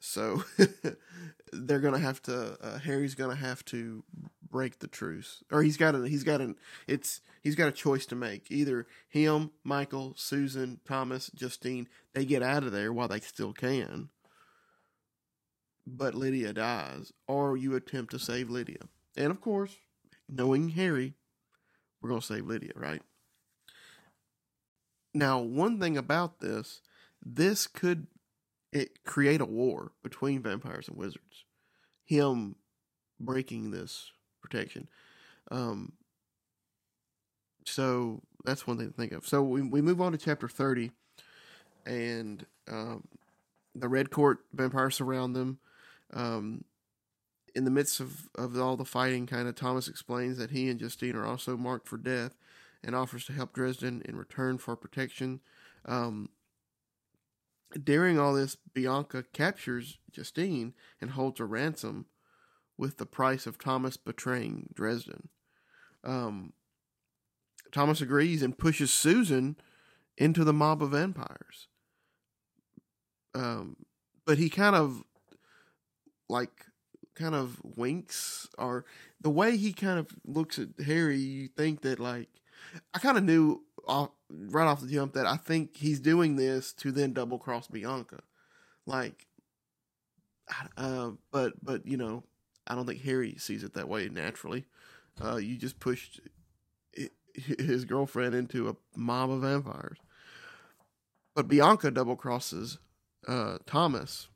so 0.00 0.44
they're 1.52 1.80
gonna 1.80 1.98
have 1.98 2.22
to. 2.22 2.56
Uh, 2.60 2.78
Harry's 2.78 3.14
gonna 3.14 3.34
have 3.34 3.64
to 3.66 4.04
break 4.50 4.80
the 4.80 4.88
truce, 4.88 5.42
or 5.50 5.62
he's 5.62 5.76
got 5.76 5.94
a 5.94 6.08
he's 6.08 6.24
got 6.24 6.40
an 6.40 6.56
it's 6.86 7.20
he's 7.42 7.54
got 7.54 7.68
a 7.68 7.72
choice 7.72 8.06
to 8.06 8.16
make. 8.16 8.50
Either 8.50 8.86
him, 9.08 9.50
Michael, 9.64 10.14
Susan, 10.16 10.80
Thomas, 10.84 11.30
Justine, 11.34 11.88
they 12.14 12.24
get 12.24 12.42
out 12.42 12.64
of 12.64 12.72
there 12.72 12.92
while 12.92 13.08
they 13.08 13.20
still 13.20 13.52
can, 13.52 14.10
but 15.86 16.14
Lydia 16.14 16.52
dies, 16.52 17.12
or 17.26 17.56
you 17.56 17.74
attempt 17.74 18.12
to 18.12 18.18
save 18.18 18.50
Lydia. 18.50 18.88
And 19.16 19.30
of 19.30 19.40
course, 19.40 19.76
knowing 20.28 20.70
Harry, 20.70 21.14
we're 22.00 22.10
to 22.10 22.20
save 22.20 22.46
Lydia, 22.46 22.72
right? 22.74 23.02
Now, 25.12 25.40
one 25.40 25.80
thing 25.80 25.96
about 25.96 26.40
this, 26.40 26.82
this 27.24 27.66
could 27.66 28.06
it 28.72 29.04
create 29.04 29.40
a 29.40 29.46
war 29.46 29.92
between 30.02 30.42
vampires 30.42 30.88
and 30.88 30.96
wizards. 30.96 31.44
Him 32.04 32.56
breaking 33.18 33.70
this 33.70 34.12
protection. 34.40 34.88
Um, 35.50 35.92
so 37.66 38.22
that's 38.44 38.66
one 38.66 38.78
thing 38.78 38.88
to 38.88 38.96
think 38.96 39.12
of. 39.12 39.26
So 39.26 39.42
we 39.42 39.62
we 39.62 39.82
move 39.82 40.00
on 40.00 40.12
to 40.12 40.18
chapter 40.18 40.48
thirty, 40.48 40.92
and 41.84 42.46
um, 42.70 43.04
the 43.74 43.88
Red 43.88 44.10
Court 44.10 44.38
vampires 44.52 44.96
surround 44.96 45.36
them. 45.36 45.58
Um, 46.12 46.64
in 47.54 47.64
the 47.64 47.70
midst 47.70 48.00
of, 48.00 48.28
of 48.36 48.58
all 48.58 48.76
the 48.76 48.84
fighting, 48.84 49.26
kind 49.26 49.48
of 49.48 49.56
Thomas 49.56 49.88
explains 49.88 50.38
that 50.38 50.50
he 50.50 50.68
and 50.68 50.78
Justine 50.78 51.16
are 51.16 51.26
also 51.26 51.56
marked 51.56 51.88
for 51.88 51.96
death, 51.96 52.36
and 52.82 52.94
offers 52.94 53.26
to 53.26 53.32
help 53.32 53.52
Dresden 53.52 54.02
in 54.04 54.16
return 54.16 54.58
for 54.58 54.76
protection. 54.76 55.40
Um, 55.84 56.28
during 57.84 58.18
all 58.18 58.34
this, 58.34 58.56
Bianca 58.56 59.24
captures 59.32 59.98
Justine 60.10 60.74
and 61.00 61.12
holds 61.12 61.40
a 61.40 61.44
ransom 61.44 62.06
with 62.76 62.96
the 62.96 63.06
price 63.06 63.46
of 63.46 63.58
Thomas 63.58 63.96
betraying 63.96 64.70
Dresden. 64.74 65.28
Um, 66.02 66.52
Thomas 67.72 68.00
agrees 68.00 68.42
and 68.42 68.58
pushes 68.58 68.92
Susan 68.92 69.56
into 70.16 70.44
the 70.44 70.52
mob 70.52 70.82
of 70.82 70.90
vampires. 70.90 71.68
Um, 73.34 73.76
but 74.26 74.38
he 74.38 74.50
kind 74.50 74.74
of 74.74 75.04
like 76.28 76.66
kind 77.14 77.34
of 77.34 77.60
winks 77.62 78.48
or 78.58 78.84
the 79.20 79.30
way 79.30 79.56
he 79.56 79.72
kind 79.72 79.98
of 79.98 80.08
looks 80.24 80.58
at 80.58 80.68
Harry, 80.84 81.18
you 81.18 81.48
think 81.48 81.82
that 81.82 82.00
like 82.00 82.28
I 82.94 82.98
kind 82.98 83.18
of 83.18 83.24
knew 83.24 83.62
off, 83.90 84.10
right 84.30 84.66
off 84.66 84.80
the 84.80 84.86
jump 84.86 85.14
that 85.14 85.26
I 85.26 85.36
think 85.36 85.76
he's 85.76 86.00
doing 86.00 86.36
this 86.36 86.72
to 86.74 86.92
then 86.92 87.12
double 87.12 87.38
cross 87.38 87.66
Bianca, 87.66 88.20
like. 88.86 89.26
Uh, 90.76 91.12
but 91.30 91.52
but 91.62 91.86
you 91.86 91.96
know, 91.96 92.24
I 92.66 92.74
don't 92.74 92.86
think 92.86 93.02
Harry 93.02 93.36
sees 93.38 93.62
it 93.62 93.74
that 93.74 93.88
way 93.88 94.08
naturally. 94.08 94.64
Uh, 95.22 95.36
you 95.36 95.56
just 95.56 95.78
pushed 95.78 96.20
his 97.34 97.84
girlfriend 97.84 98.34
into 98.34 98.68
a 98.68 98.76
mob 98.96 99.30
of 99.30 99.42
vampires. 99.42 99.98
But 101.34 101.48
Bianca 101.48 101.90
double 101.90 102.16
crosses 102.16 102.78
uh, 103.26 103.58
Thomas, 103.66 104.28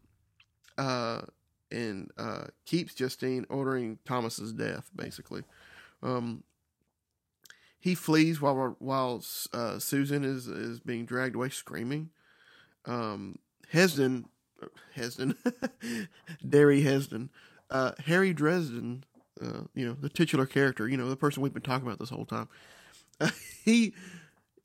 uh, 0.78 1.22
and 1.70 2.10
uh, 2.18 2.44
keeps 2.66 2.94
Justine, 2.94 3.46
ordering 3.48 3.98
Thomas's 4.04 4.52
death. 4.52 4.90
Basically, 4.94 5.42
um, 6.02 6.44
he 7.84 7.94
flees 7.94 8.40
while 8.40 8.76
while 8.78 9.22
uh, 9.52 9.78
Susan 9.78 10.24
is 10.24 10.48
is 10.48 10.80
being 10.80 11.04
dragged 11.04 11.34
away, 11.34 11.50
screaming. 11.50 12.08
Um, 12.86 13.38
Hesden, 13.70 14.24
Hesden, 14.94 15.34
Derry 16.48 16.80
Hesden, 16.80 17.28
uh, 17.68 17.92
Harry 18.06 18.32
Dresden, 18.32 19.04
uh, 19.38 19.64
you 19.74 19.86
know 19.86 19.92
the 19.92 20.08
titular 20.08 20.46
character, 20.46 20.88
you 20.88 20.96
know 20.96 21.10
the 21.10 21.16
person 21.16 21.42
we've 21.42 21.52
been 21.52 21.60
talking 21.60 21.86
about 21.86 21.98
this 21.98 22.08
whole 22.08 22.24
time. 22.24 22.48
he 23.66 23.92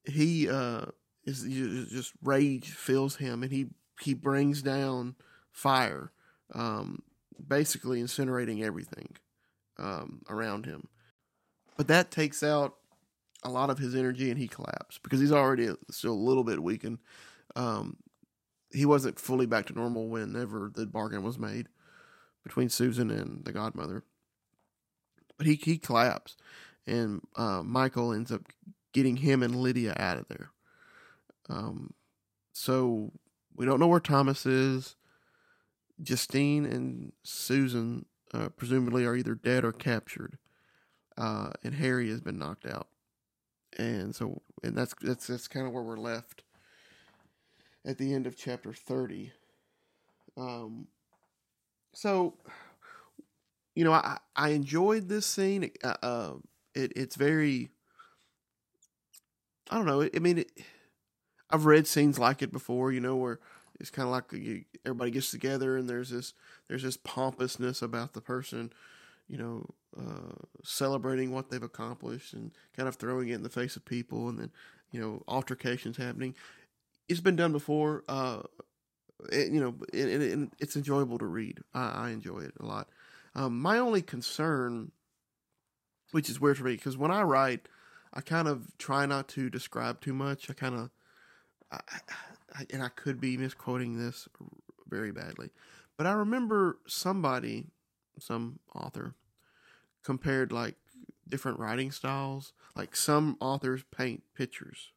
he 0.06 0.50
uh, 0.50 0.86
is 1.26 1.44
just 1.92 2.14
rage 2.24 2.70
fills 2.70 3.18
him, 3.18 3.44
and 3.44 3.52
he 3.52 3.68
he 4.00 4.14
brings 4.14 4.62
down 4.62 5.16
fire 5.52 6.14
um, 6.56 7.02
basically 7.46 8.02
incinerating 8.02 8.64
everything 8.64 9.18
um, 9.78 10.22
around 10.30 10.66
him. 10.66 10.88
But 11.76 11.90
that 11.90 12.12
takes 12.12 12.44
out 12.44 12.76
a 13.44 13.50
lot 13.50 13.70
of 13.70 13.78
his 13.78 13.96
energy, 13.96 14.30
and 14.30 14.40
he 14.40 14.48
collapses 14.48 15.00
because 15.02 15.20
he's 15.20 15.32
already 15.32 15.70
still 15.90 16.14
a 16.14 16.14
little 16.14 16.44
bit 16.44 16.62
weakened. 16.62 17.00
Um, 17.56 17.98
he 18.72 18.86
wasn't 18.86 19.20
fully 19.20 19.46
back 19.46 19.66
to 19.68 19.74
normal 19.74 20.08
whenever 20.08 20.72
the 20.74 20.86
bargain 20.86 21.24
was 21.24 21.40
made 21.40 21.68
between 22.44 22.70
Susan 22.70 23.10
and 23.10 23.44
the 23.46 23.52
godmother. 23.52 24.04
But 25.38 25.48
he 25.48 25.56
he 25.56 25.78
collapsed, 25.78 26.42
and 26.86 27.22
uh, 27.36 27.64
Michael 27.64 28.12
ends 28.12 28.32
up 28.32 28.42
getting 28.94 29.18
him 29.18 29.42
and 29.42 29.56
Lydia 29.56 29.96
out 29.98 30.18
of 30.18 30.28
there. 30.28 30.52
Um, 31.48 31.94
so 32.52 33.12
we 33.56 33.66
don't 33.66 33.80
know 33.80 33.88
where 33.88 34.00
Thomas 34.00 34.46
is. 34.46 34.96
Justine 36.02 36.66
and 36.66 37.12
Susan 37.24 38.06
uh, 38.34 38.50
presumably 38.50 39.06
are 39.06 39.16
either 39.16 39.36
dead 39.36 39.66
or 39.66 39.72
captured, 39.72 40.38
uh, 41.18 41.52
and 41.64 41.76
Harry 41.76 42.10
has 42.10 42.22
been 42.22 42.38
knocked 42.38 42.66
out. 42.66 42.88
And 43.78 44.16
so, 44.16 44.42
and 44.64 44.76
that's 44.76 44.94
that's 45.02 45.28
that's 45.28 45.48
kind 45.48 45.68
of 45.68 45.74
where 45.74 45.84
we're 45.84 45.98
left 45.98 46.44
at 47.86 47.98
the 47.98 48.14
end 48.14 48.28
of 48.28 48.38
chapter 48.38 48.74
thirty. 48.74 49.32
Um, 50.38 50.88
so, 51.94 52.36
you 53.76 53.84
know, 53.84 53.94
I 53.94 54.18
I 54.36 54.50
enjoyed 54.50 55.08
this 55.08 55.26
scene. 55.26 55.72
Uh, 55.84 55.96
uh 56.02 56.34
it 56.74 56.94
it's 56.96 57.16
very. 57.16 57.70
I 59.72 59.76
don't 59.78 59.86
know. 59.86 60.02
I 60.02 60.20
mean, 60.20 60.40
it, 60.40 60.52
I've 61.52 61.66
read 61.66 61.88
scenes 61.88 62.18
like 62.20 62.42
it 62.42 62.52
before, 62.52 62.92
you 62.92 63.00
know, 63.00 63.16
where 63.16 63.40
it's 63.80 63.90
kind 63.90 64.08
of 64.08 64.12
like 64.12 64.32
you, 64.34 64.66
everybody 64.86 65.12
gets 65.12 65.32
together 65.32 65.78
and 65.78 65.90
there's 65.90 66.10
this 66.10 66.34
there's 66.68 66.84
this 66.84 66.98
pompousness 66.98 67.82
about 67.82 68.14
the 68.14 68.22
person, 68.22 68.72
you 69.28 69.38
know, 69.38 69.66
uh, 69.98 70.34
celebrating 70.64 71.32
what 71.32 71.50
they've 71.50 71.64
accomplished 71.64 72.34
and 72.34 72.52
kind 72.76 72.88
of 72.88 72.96
throwing 72.96 73.30
it 73.30 73.36
in 73.36 73.44
the 73.44 73.50
face 73.50 73.76
of 73.76 73.86
people, 73.86 74.30
and 74.30 74.40
then 74.40 74.52
you 74.92 75.00
know 75.00 75.24
altercations 75.28 75.98
happening. 75.98 76.36
It's 77.08 77.22
been 77.22 77.36
done 77.36 77.52
before. 77.52 78.04
Uh, 78.08 78.42
it, 79.32 79.52
you 79.52 79.60
know, 79.60 79.76
and, 79.94 80.24
and 80.24 80.52
it's 80.60 80.76
enjoyable 80.76 81.18
to 81.18 81.26
read. 81.26 81.60
I, 81.74 81.90
I 81.90 82.10
enjoy 82.12 82.40
it 82.40 82.54
a 82.60 82.66
lot. 82.66 82.88
Um, 83.36 83.60
my 83.60 83.78
only 83.78 84.02
concern, 84.02 84.92
which 86.12 86.30
is 86.30 86.40
weird 86.40 86.58
for 86.58 86.64
me, 86.64 86.76
because 86.76 86.98
when 86.98 87.12
I 87.12 87.22
write, 87.22 87.68
I 88.14 88.22
kind 88.22 88.48
of 88.48 88.78
try 88.78 89.06
not 89.06 89.28
to 89.30 89.50
describe 89.50 90.02
too 90.02 90.14
much. 90.14 90.50
I 90.50 90.54
kind 90.54 90.76
of, 90.76 90.90
I, 91.72 91.80
I, 92.56 92.66
and 92.72 92.82
I 92.82 92.90
could 92.90 93.20
be 93.20 93.38
misquoting 93.38 93.98
this 93.98 94.28
very 94.88 95.12
badly, 95.12 95.50
but 95.98 96.08
I 96.08 96.14
remember 96.14 96.80
somebody, 96.88 97.68
some 98.18 98.60
author, 98.74 99.14
compared 100.10 100.52
like 100.52 100.74
different 101.28 101.60
writing 101.60 101.92
styles. 101.92 102.52
Like 102.76 102.96
some 102.96 103.38
authors 103.40 103.84
paint 103.96 104.24
pictures, 104.36 104.92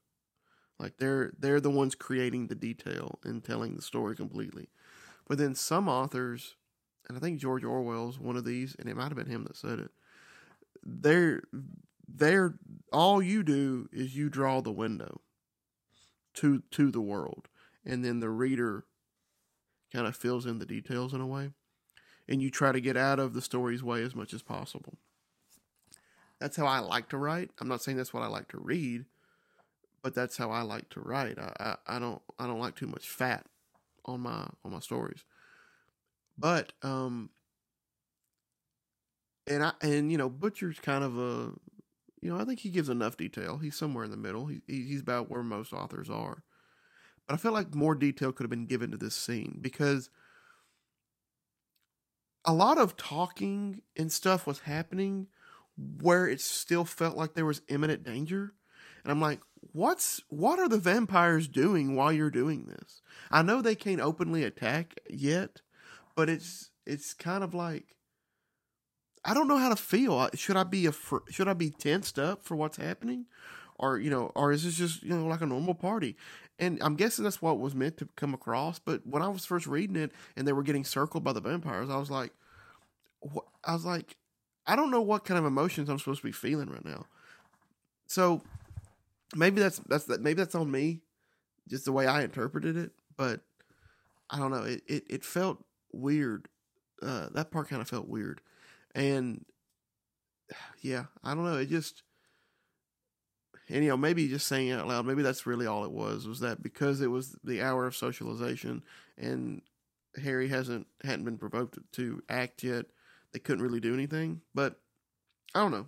like 0.79 0.97
they're 0.97 1.33
they're 1.39 1.61
the 1.61 1.71
ones 1.71 1.95
creating 1.95 2.47
the 2.47 2.55
detail 2.55 3.19
and 3.23 3.45
telling 3.45 3.77
the 3.77 3.83
story 3.83 4.17
completely. 4.17 4.69
But 5.29 5.37
then 5.37 5.55
some 5.55 5.87
authors, 5.87 6.55
and 7.07 7.19
I 7.19 7.21
think 7.21 7.41
George 7.41 7.63
Orwell's 7.63 8.19
one 8.19 8.39
of 8.39 8.47
these, 8.47 8.75
and 8.79 8.89
it 8.89 8.97
might 8.97 9.09
have 9.09 9.17
been 9.17 9.27
him 9.27 9.45
that 9.45 9.57
said 9.57 9.81
it. 9.81 9.91
They're 10.83 11.43
they're 12.09 12.55
all 12.91 13.23
you 13.23 13.43
do 13.43 13.91
is 13.93 14.17
you 14.17 14.31
draw 14.31 14.63
the 14.63 14.73
window 14.73 15.21
to 16.37 16.63
to 16.71 16.91
the 16.91 17.03
world, 17.03 17.51
and 17.85 18.03
then 18.03 18.21
the 18.21 18.31
reader 18.31 18.87
kind 19.93 20.07
of 20.07 20.17
fills 20.17 20.47
in 20.47 20.59
the 20.59 20.65
details 20.65 21.13
in 21.13 21.21
a 21.21 21.27
way, 21.27 21.51
and 22.29 22.41
you 22.41 22.51
try 22.51 22.73
to 22.73 22.81
get 22.81 22.97
out 22.97 23.19
of 23.19 23.35
the 23.35 23.43
story's 23.43 23.83
way 23.83 24.03
as 24.03 24.15
much 24.15 24.33
as 24.33 24.43
possible. 24.43 24.99
That's 26.41 26.57
how 26.57 26.67
I 26.67 26.81
like 26.81 27.09
to 27.11 27.19
write. 27.19 27.51
I'm 27.61 27.69
not 27.69 27.83
saying 27.83 27.97
that's 27.97 28.13
what 28.13 28.23
I 28.23 28.27
like 28.27 28.49
to 28.49 28.59
read, 28.59 29.05
but 30.03 30.15
that's 30.15 30.37
how 30.37 30.51
I 30.51 30.63
like 30.63 30.89
to 30.91 31.01
write. 31.01 31.39
I, 31.39 31.53
I, 31.61 31.97
I 31.97 31.99
don't 31.99 32.21
I 32.39 32.47
don't 32.47 32.59
like 32.59 32.75
too 32.75 32.89
much 32.89 33.09
fat 33.09 33.47
on 34.05 34.21
my 34.21 34.49
on 34.65 34.73
my 34.73 34.81
stories. 34.81 35.25
But 36.37 36.73
um 36.83 37.31
and 39.47 39.65
I 39.65 39.73
and 39.81 40.11
you 40.11 40.19
know 40.19 40.29
Butcher's 40.29 40.81
kind 40.81 41.05
of 41.05 41.19
a 41.19 41.53
you 42.21 42.31
know 42.31 42.39
I 42.39 42.45
think 42.45 42.61
he 42.61 42.71
gives 42.71 42.89
enough 42.89 43.17
detail. 43.17 43.59
He's 43.59 43.77
somewhere 43.77 44.05
in 44.05 44.11
the 44.11 44.17
middle. 44.17 44.47
He 44.47 44.63
he's 44.67 45.01
about 45.01 45.31
where 45.31 45.43
most 45.43 45.73
authors 45.73 46.11
are. 46.11 46.43
But 47.27 47.35
I 47.35 47.37
feel 47.37 47.53
like 47.53 47.75
more 47.75 47.95
detail 47.95 48.33
could 48.33 48.45
have 48.45 48.51
been 48.51 48.67
given 48.67 48.91
to 48.91 48.97
this 48.97 49.15
scene 49.15 49.59
because 49.61 50.11
a 52.45 52.53
lot 52.53 52.79
of 52.79 52.97
talking 52.97 53.83
and 53.97 54.11
stuff 54.11 54.47
was 54.47 54.61
happening 54.61 55.29
where 56.01 56.27
it 56.27 56.41
still 56.41 56.85
felt 56.85 57.17
like 57.17 57.35
there 57.35 57.47
was 57.47 57.63
imminent 57.69 58.03
danger. 58.03 58.55
And 59.03 59.11
I'm 59.11 59.21
like, 59.21 59.41
what's 59.73 60.21
what 60.29 60.59
are 60.59 60.69
the 60.69 60.79
vampires 60.79 61.49
doing 61.49 61.97
while 61.97 62.13
you're 62.13 62.31
doing 62.31 62.67
this? 62.67 63.03
I 63.31 63.43
know 63.43 63.61
they 63.61 63.75
can't 63.75 64.01
openly 64.01 64.45
attack 64.45 64.95
yet, 65.11 65.61
but 66.15 66.29
it's 66.29 66.71
it's 66.87 67.15
kind 67.15 67.43
of 67.43 67.55
like 67.55 67.97
I 69.25 69.35
don't 69.35 69.49
know 69.49 69.59
how 69.59 69.69
to 69.69 69.77
feel. 69.77 70.29
Should 70.35 70.57
I 70.57 70.65
be 70.65 70.87
a 70.87 70.93
should 71.31 71.49
I 71.49 71.55
be 71.55 71.71
tensed 71.71 72.19
up 72.19 72.45
for 72.45 72.57
what's 72.57 72.77
happening, 72.77 73.27
or 73.77 73.99
you 73.99 74.11
know, 74.11 74.33
or 74.35 74.53
is 74.53 74.65
this 74.65 74.77
just 74.77 75.03
you 75.03 75.11
know 75.11 75.27
like 75.27 75.41
a 75.41 75.47
normal 75.47 75.75
party? 75.75 76.17
And 76.63 76.79
I'm 76.81 76.95
guessing 76.95 77.25
that's 77.25 77.43
what 77.43 77.59
was 77.59 77.75
meant 77.75 77.97
to 77.97 78.09
come 78.15 78.35
across. 78.35 78.79
But 78.79 79.05
when 79.05 79.21
I 79.21 79.27
was 79.27 79.45
first 79.45 79.67
reading 79.67 79.97
it 79.97 80.13
and 80.37 80.47
they 80.47 80.53
were 80.53 80.63
getting 80.63 80.85
circled 80.85 81.25
by 81.25 81.33
the 81.33 81.41
vampires, 81.41 81.91
I 81.91 81.97
was 81.97 82.09
like, 82.09 82.31
what? 83.19 83.47
I 83.65 83.73
was 83.73 83.85
like, 83.85 84.17
I 84.65 84.77
don't 84.77 84.93
know 84.93 85.01
what 85.01 85.25
kind 85.25 85.39
of 85.39 85.45
emotions 85.45 85.89
I'm 85.89 85.99
supposed 85.99 86.21
to 86.21 86.29
be 86.29 86.31
feeling 86.31 86.71
right 86.71 86.85
now. 86.85 87.07
So 88.07 88.43
maybe 89.35 89.61
that's 89.61 89.81
that's 89.89 90.05
that 90.05 90.21
maybe 90.21 90.37
that's 90.37 90.55
on 90.55 90.71
me, 90.71 91.01
just 91.69 91.85
the 91.85 91.91
way 91.91 92.07
I 92.07 92.23
interpreted 92.23 92.77
it. 92.77 92.93
But 93.17 93.41
I 94.31 94.39
don't 94.39 94.53
know. 94.53 94.63
It 94.63 94.83
it, 94.87 95.05
it 95.11 95.25
felt 95.25 95.65
weird. 95.93 96.47
Uh, 97.03 97.27
that 97.35 97.51
part 97.51 97.71
kind 97.71 97.83
of 97.83 97.89
felt 97.89 98.07
weird, 98.07 98.41
and 98.95 99.45
yeah, 100.81 101.07
I 101.25 101.35
don't 101.35 101.45
know. 101.45 101.57
It 101.57 101.71
just 101.71 102.05
and 103.73 103.83
you 103.83 103.91
know 103.91 103.97
maybe 103.97 104.29
just 104.29 104.47
saying 104.47 104.69
it 104.69 104.79
out 104.79 104.87
loud 104.87 105.07
maybe 105.07 105.23
that's 105.23 105.47
really 105.47 105.67
all 105.67 105.85
it 105.85 105.91
was 105.91 106.27
was 106.27 106.41
that 106.41 106.63
because 106.63 107.01
it 107.01 107.11
was 107.11 107.37
the 107.43 107.63
hour 107.63 107.87
of 107.87 107.97
socialization 107.97 108.83
and 109.19 109.63
harry 110.23 110.49
hasn't 110.49 110.87
hadn't 111.03 111.25
been 111.25 111.39
provoked 111.39 111.79
to 111.93 112.23
act 112.29 112.63
yet 112.63 112.87
they 113.33 113.39
couldn't 113.39 113.65
really 113.65 113.81
do 113.81 113.95
anything 113.95 114.41
but 114.55 114.79
i 115.55 115.61
don't 115.61 115.71
know 115.73 115.87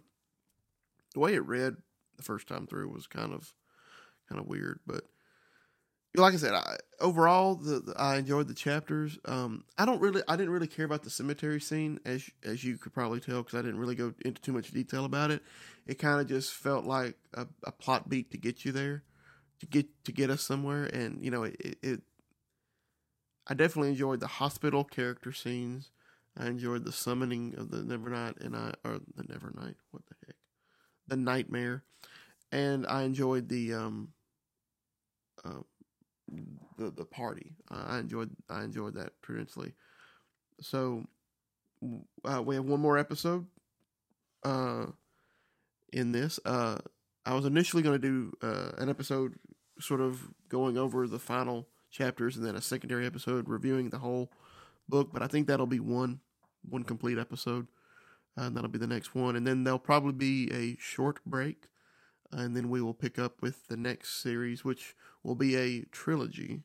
the 1.14 1.20
way 1.20 1.35
it 1.35 1.47
read 1.47 1.77
the 2.16 2.23
first 2.23 2.47
time 2.49 2.66
through 2.66 2.88
was 2.88 3.07
kind 3.07 3.33
of 3.33 3.55
kind 4.29 4.40
of 4.40 4.47
weird. 4.47 4.81
But 4.87 5.05
like 6.14 6.35
I 6.35 6.37
said, 6.37 6.55
I, 6.55 6.77
overall, 7.00 7.57
the, 7.57 7.81
the, 7.81 7.94
I 7.96 8.16
enjoyed 8.16 8.48
the 8.48 8.55
chapters. 8.55 9.18
Um, 9.24 9.64
I 9.77 9.85
don't 9.85 10.00
really, 10.00 10.22
I 10.29 10.37
didn't 10.37 10.53
really 10.53 10.66
care 10.66 10.85
about 10.85 11.03
the 11.03 11.11
cemetery 11.11 11.61
scene, 11.61 11.98
as 12.05 12.29
as 12.44 12.62
you 12.64 12.77
could 12.77 12.92
probably 12.92 13.20
tell, 13.20 13.42
because 13.42 13.59
I 13.59 13.62
didn't 13.62 13.79
really 13.79 13.94
go 13.94 14.14
into 14.24 14.40
too 14.40 14.53
much 14.53 14.70
detail 14.70 15.05
about 15.05 15.31
it. 15.31 15.42
It 15.87 15.98
kind 15.98 16.20
of 16.20 16.29
just 16.29 16.53
felt 16.53 16.85
like 16.85 17.16
a, 17.35 17.46
a, 17.64 17.72
plot 17.72 18.09
beat 18.09 18.31
to 18.31 18.38
get 18.38 18.64
you 18.64 18.72
there, 18.72 19.03
to 19.61 19.66
get 19.66 19.87
to 20.05 20.12
get 20.12 20.31
us 20.31 20.42
somewhere, 20.42 20.85
and 20.85 21.24
you 21.24 21.31
know, 21.31 21.44
it, 21.44 21.79
it 21.83 22.03
I 23.46 23.55
definitely 23.55 23.90
enjoyed 23.90 24.20
the 24.20 24.27
hospital 24.27 24.85
character 24.85 25.33
scenes. 25.33 25.90
I 26.37 26.46
enjoyed 26.46 26.85
the 26.85 26.92
summoning 26.92 27.55
of 27.57 27.70
the 27.70 27.79
Nevernight 27.79 28.44
and 28.44 28.57
I 28.57 28.74
or 28.85 28.98
the 29.16 29.24
Nevernight. 29.24 29.77
What 29.90 30.05
the 30.07 30.14
heck? 30.27 30.37
The 31.07 31.16
Nightmare 31.16 31.85
and 32.55 32.87
I 32.87 33.03
enjoyed 33.03 33.48
the 33.48 33.74
um 33.74 34.12
uh, 35.44 35.61
the 36.79 36.91
the 36.91 37.05
party. 37.05 37.53
I 37.71 37.99
enjoyed 37.99 38.31
I 38.49 38.65
enjoyed 38.65 38.95
that 38.95 39.13
tremendously. 39.23 39.75
So 40.61 41.05
uh, 42.25 42.43
we 42.43 42.55
have 42.55 42.65
one 42.65 42.81
more 42.81 42.99
episode 42.99 43.47
uh 44.43 44.87
in 45.93 46.13
this. 46.13 46.41
Uh 46.45 46.79
I 47.27 47.35
was 47.35 47.47
initially 47.47 47.83
going 47.83 48.01
to 48.01 48.09
do 48.09 48.33
uh, 48.43 48.73
an 48.77 48.91
episode 48.91 49.39
sort 49.81 50.01
of 50.01 50.29
going 50.49 50.77
over 50.77 51.07
the 51.07 51.19
final 51.19 51.69
chapters 51.91 52.37
and 52.37 52.45
then 52.45 52.55
a 52.55 52.61
secondary 52.61 53.07
episode 53.07 53.49
reviewing 53.49 53.91
the 53.91 53.99
whole 53.99 54.31
book, 54.89 55.11
but 55.13 55.23
I 55.23 55.27
think 55.27 55.47
that'll 55.47 55.67
be 55.67 55.81
one 55.81 56.21
one 56.69 56.83
complete 56.83 57.19
episode. 57.19 57.67
Uh, 58.37 58.43
and 58.43 58.57
that'll 58.57 58.71
be 58.71 58.79
the 58.79 58.87
next 58.87 59.15
one. 59.15 59.37
And 59.37 59.47
then 59.47 59.63
there'll 59.63 59.79
probably 59.79 60.13
be 60.13 60.53
a 60.53 60.77
short 60.81 61.21
break 61.25 61.69
and 62.35 62.57
then 62.57 62.68
we 62.68 62.83
will 62.83 62.94
pick 62.94 63.18
up 63.18 63.40
with 63.40 63.68
the 63.68 63.77
next 63.77 64.20
series, 64.20 64.64
which 64.64 64.94
will 65.23 65.37
be 65.37 65.57
a 65.57 65.83
trilogy. 65.92 66.62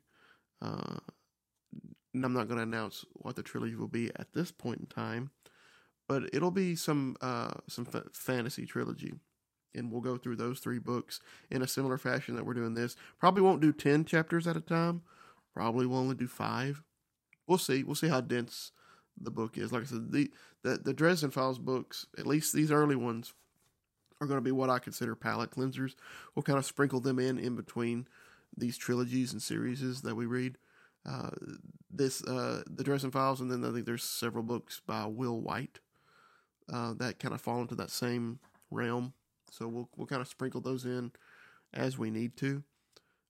Uh, 0.62 0.98
and 2.14 2.26
I'm 2.26 2.34
not 2.34 2.48
going 2.48 2.58
to 2.58 2.64
announce 2.64 3.06
what 3.14 3.36
the 3.36 3.44
trilogy 3.44 3.76
will 3.76 3.88
be 3.88 4.10
at 4.16 4.34
this 4.34 4.52
point 4.52 4.80
in 4.80 4.86
time, 4.88 5.30
but 6.08 6.24
it'll 6.34 6.52
be 6.52 6.76
some 6.76 7.16
uh, 7.22 7.52
some 7.68 7.88
f- 7.94 8.12
fantasy 8.14 8.66
trilogy, 8.66 9.14
and 9.76 9.92
we'll 9.92 10.02
go 10.02 10.18
through 10.18 10.38
those 10.38 10.60
three 10.60 10.80
books 10.80 11.20
in 11.52 11.62
a 11.62 11.68
similar 11.68 11.98
fashion 11.98 12.36
that 12.36 12.46
we're 12.46 12.56
doing 12.56 12.74
this. 12.74 12.96
Probably 13.20 13.44
won't 13.44 13.62
do 13.62 13.72
ten 13.72 14.06
chapters 14.06 14.48
at 14.48 14.58
a 14.58 14.62
time. 14.62 15.04
Probably 15.54 15.86
will 15.86 15.98
only 15.98 16.16
do 16.16 16.28
five. 16.28 16.82
We'll 17.48 17.58
see. 17.60 17.84
We'll 17.84 17.96
see 17.96 18.10
how 18.10 18.22
dense 18.22 18.72
the 19.22 19.32
book 19.32 19.58
is. 19.58 19.72
Like 19.72 19.84
I 19.84 19.86
said, 19.86 20.12
the 20.12 20.32
the, 20.64 20.78
the 20.78 20.94
Dresden 20.94 21.30
Files 21.32 21.60
books, 21.60 22.08
at 22.18 22.28
least 22.28 22.54
these 22.54 22.72
early 22.72 22.96
ones, 22.96 23.34
are 24.22 24.28
going 24.28 24.38
to 24.38 24.44
be 24.44 24.52
what 24.52 24.70
I 24.70 24.80
consider 24.80 25.16
palate 25.16 25.52
cleansers. 25.52 25.96
We'll 26.36 26.44
kind 26.44 26.60
of 26.60 26.66
sprinkle 26.66 27.00
them 27.00 27.20
in 27.20 27.38
in 27.38 27.56
between 27.56 28.08
these 28.56 28.78
trilogies 28.78 29.32
and 29.32 29.42
series 29.42 30.02
that 30.02 30.16
we 30.16 30.26
read. 30.26 30.58
Uh, 31.06 31.30
this 31.90 32.24
uh, 32.26 32.64
the 32.70 32.84
Dresden 32.84 33.12
Files, 33.12 33.42
and 33.42 33.50
then 33.50 33.64
I 33.64 33.72
think 33.72 33.86
there's 33.86 34.04
several 34.04 34.44
books 34.44 34.82
by 34.86 35.06
Will 35.06 35.40
Wight 35.40 35.80
uh, 36.72 36.94
that 36.96 37.20
kind 37.20 37.34
of 37.34 37.42
fall 37.42 37.62
into 37.62 37.76
that 37.76 37.90
same 37.90 38.40
realm. 38.70 39.14
So 39.50 39.68
we'll 39.68 39.90
we'll 39.96 40.08
kind 40.08 40.22
of 40.22 40.28
sprinkle 40.28 40.62
those 40.62 40.86
in 40.86 41.12
as 41.74 41.98
we 41.98 42.12
need 42.12 42.36
to. 42.38 42.64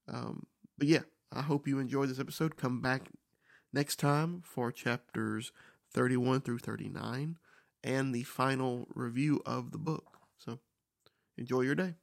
Um, 0.08 0.48
but 0.78 0.88
yeah, 0.88 1.02
I 1.32 1.42
hope 1.42 1.68
you 1.68 1.80
enjoyed 1.80 2.10
this 2.10 2.20
episode. 2.20 2.58
Come 2.58 2.82
back 2.82 3.10
next 3.72 3.98
time 3.98 4.42
for 4.44 4.72
chapters 4.72 5.52
31 5.94 6.42
through 6.42 6.60
39 6.60 7.38
and 7.84 8.14
the 8.14 8.24
final 8.24 8.88
review 8.94 9.42
of 9.46 9.72
the 9.72 9.78
book. 9.78 10.09
Enjoy 11.40 11.62
your 11.62 11.76
day. 11.76 11.96